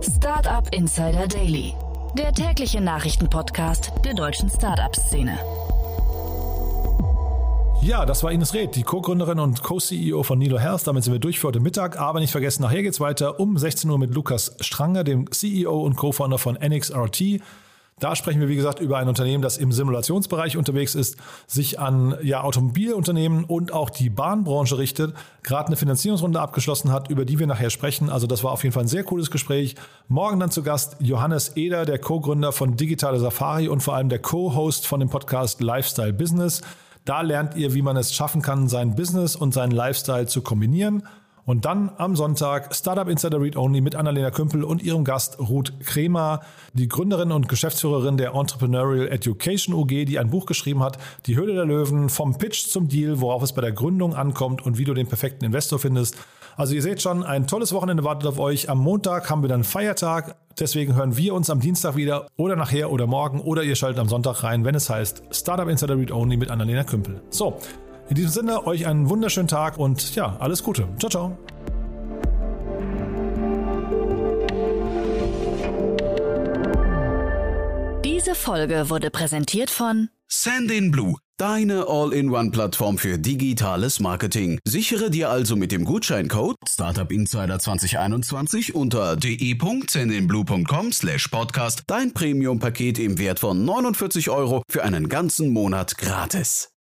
Startup 0.01 0.69
Insider 0.73 1.27
Daily, 1.27 1.73
der 2.19 2.33
tägliche 2.33 2.81
Nachrichtenpodcast 2.81 3.93
der 4.05 4.15
deutschen 4.15 4.51
Startup-Szene. 4.51 5.39
Ja, 7.87 8.05
das 8.05 8.25
war 8.25 8.33
Ines 8.33 8.53
Reth, 8.53 8.75
die 8.75 8.83
Co-Gründerin 8.83 9.39
und 9.39 9.63
Co-CEO 9.63 10.25
von 10.25 10.39
Nilo 10.39 10.59
Health. 10.59 10.87
Damit 10.89 11.05
sind 11.05 11.13
wir 11.13 11.21
durch 11.21 11.39
für 11.39 11.49
heute 11.49 11.61
Mittag. 11.61 12.01
Aber 12.01 12.19
nicht 12.19 12.33
vergessen, 12.33 12.63
nachher 12.63 12.83
geht 12.83 12.93
es 12.93 13.01
weiter 13.01 13.39
um 13.39 13.57
16 13.57 13.89
Uhr 13.89 13.99
mit 13.99 14.13
Lukas 14.13 14.57
Stranger, 14.61 15.05
dem 15.05 15.31
CEO 15.31 15.83
und 15.83 15.95
Co-Founder 15.95 16.39
von 16.39 16.59
NXRT. 16.61 17.41
Da 17.99 18.15
sprechen 18.15 18.43
wir, 18.43 18.49
wie 18.49 18.57
gesagt, 18.57 18.79
über 18.81 18.99
ein 18.99 19.09
Unternehmen, 19.09 19.41
das 19.41 19.57
im 19.57 19.73
Simulationsbereich 19.73 20.59
unterwegs 20.59 20.95
ist, 20.95 21.17
sich 21.47 21.81
an 21.81 22.15
ja, 22.23 22.43
Automobilunternehmen 22.43 23.45
und 23.45 23.73
auch 23.73 23.89
die 23.89 24.11
Bahnbranche 24.11 24.77
richtet, 24.77 25.15
gerade 25.43 25.69
eine 25.69 25.77
Finanzierungsrunde 25.77 26.39
abgeschlossen 26.39 26.93
hat, 26.93 27.09
über 27.09 27.25
die 27.25 27.39
wir 27.39 27.47
nachher 27.47 27.71
sprechen. 27.71 28.11
Also 28.11 28.27
das 28.27 28.45
war 28.45 28.53
auf 28.53 28.65
jeden 28.65 28.75
Fall 28.75 28.85
ein 28.85 28.89
sehr 28.89 29.03
cooles 29.03 29.31
Gespräch. 29.31 29.77
Morgen 30.09 30.39
dann 30.39 30.51
zu 30.51 30.63
Gast 30.63 30.97
Johannes 31.01 31.57
Eder, 31.57 31.87
der 31.87 31.99
Co-Gründer 31.99 32.53
von 32.53 32.77
Digitale 32.77 33.19
Safari 33.19 33.67
und 33.67 33.81
vor 33.81 33.95
allem 33.95 34.11
der 34.11 34.19
Co-Host 34.19 34.87
von 34.87 35.01
dem 35.01 35.09
Podcast 35.09 35.63
Lifestyle 35.63 36.13
Business. 36.13 36.61
Da 37.07 37.23
lernt 37.23 37.57
ihr, 37.57 37.73
wie 37.73 37.81
man 37.81 37.97
es 37.97 38.13
schaffen 38.13 38.43
kann, 38.43 38.69
sein 38.69 38.95
Business 38.95 39.37
und 39.37 39.55
seinen 39.55 39.71
Lifestyle 39.71 40.27
zu 40.27 40.43
kombinieren. 40.43 41.03
Und 41.47 41.65
dann 41.65 41.93
am 41.97 42.17
Sonntag 42.17 42.75
Startup 42.75 43.09
Insider 43.09 43.41
Read 43.41 43.57
Only 43.57 43.81
mit 43.81 43.95
Annalena 43.95 44.33
Kümpel 44.33 44.65
und 44.65 44.83
ihrem 44.83 45.05
Gast 45.05 45.39
Ruth 45.39 45.73
Kremer, 45.81 46.41
die 46.73 46.89
Gründerin 46.89 47.31
und 47.31 47.49
Geschäftsführerin 47.49 48.17
der 48.17 48.35
Entrepreneurial 48.35 49.09
Education 49.09 49.73
UG, 49.73 50.07
die 50.07 50.19
ein 50.19 50.29
Buch 50.29 50.47
geschrieben 50.47 50.83
hat, 50.83 50.99
Die 51.27 51.37
Höhle 51.37 51.55
der 51.55 51.65
Löwen, 51.65 52.09
vom 52.09 52.37
Pitch 52.37 52.67
zum 52.67 52.89
Deal, 52.89 53.21
worauf 53.21 53.45
es 53.45 53.53
bei 53.53 53.63
der 53.63 53.71
Gründung 53.71 54.17
ankommt 54.17 54.67
und 54.67 54.77
wie 54.77 54.85
du 54.85 54.93
den 54.93 55.07
perfekten 55.07 55.45
Investor 55.45 55.79
findest. 55.79 56.17
Also 56.57 56.75
ihr 56.75 56.83
seht 56.83 57.01
schon, 57.01 57.23
ein 57.23 57.47
tolles 57.47 57.73
Wochenende 57.73 58.03
wartet 58.03 58.29
auf 58.29 58.41
euch. 58.41 58.69
Am 58.69 58.79
Montag 58.79 59.31
haben 59.31 59.43
wir 59.43 59.49
dann 59.49 59.63
Feiertag. 59.63 60.37
Deswegen 60.59 60.95
hören 60.95 61.17
wir 61.17 61.35
uns 61.35 61.49
am 61.51 61.61
Dienstag 61.61 61.95
wieder 61.95 62.27
oder 62.37 62.57
nachher 62.57 62.91
oder 62.91 63.07
morgen 63.07 63.41
oder 63.41 63.63
ihr 63.63 63.77
schaltet 63.77 64.01
am 64.01 64.09
Sonntag 64.09 64.43
rein, 64.43 64.65
wenn 64.65 64.75
es 64.75 64.91
heißt 64.91 65.23
Startup 65.31 65.69
Insider 65.69 65.97
Read 65.97 66.11
Only 66.11 66.39
mit 66.39 66.51
Annalena 66.51 66.83
Kümpel. 66.83 67.21
So, 67.31 67.59
in 68.09 68.15
diesem 68.15 68.31
Sinne, 68.31 68.67
euch 68.67 68.87
einen 68.87 69.09
wunderschönen 69.09 69.49
Tag 69.49 69.79
und 69.79 70.15
ja, 70.15 70.37
alles 70.39 70.63
Gute. 70.63 70.89
Ciao, 70.99 71.11
ciao. 71.11 71.39
Diese 78.05 78.35
Folge 78.35 78.91
wurde 78.91 79.11
präsentiert 79.11 79.71
von 79.71 80.09
Sandin 80.29 80.91
Blue, 80.91 81.15
deine 81.37 81.87
All-in-One-Plattform 81.87 82.99
für 82.99 83.19
digitales 83.19 84.01
Marketing. 84.01 84.59
Sichere 84.67 85.11
dir 85.11 85.31
also 85.31 85.55
mit 85.55 85.71
dem 85.71 85.85
Gutscheincode 85.85 86.57
Startup 86.69 87.11
Insider 87.13 87.61
2021 87.61 88.75
unter 88.75 89.15
de.sendinblue.com 89.15 90.91
slash 90.93 91.29
podcast 91.29 91.85
dein 91.87 92.13
Premium-Paket 92.13 92.99
im 92.99 93.19
Wert 93.19 93.39
von 93.39 93.65
49 93.65 94.31
Euro 94.31 94.63
für 94.69 94.83
einen 94.83 95.09
ganzen 95.09 95.53
Monat 95.53 95.97
gratis. 95.97 96.71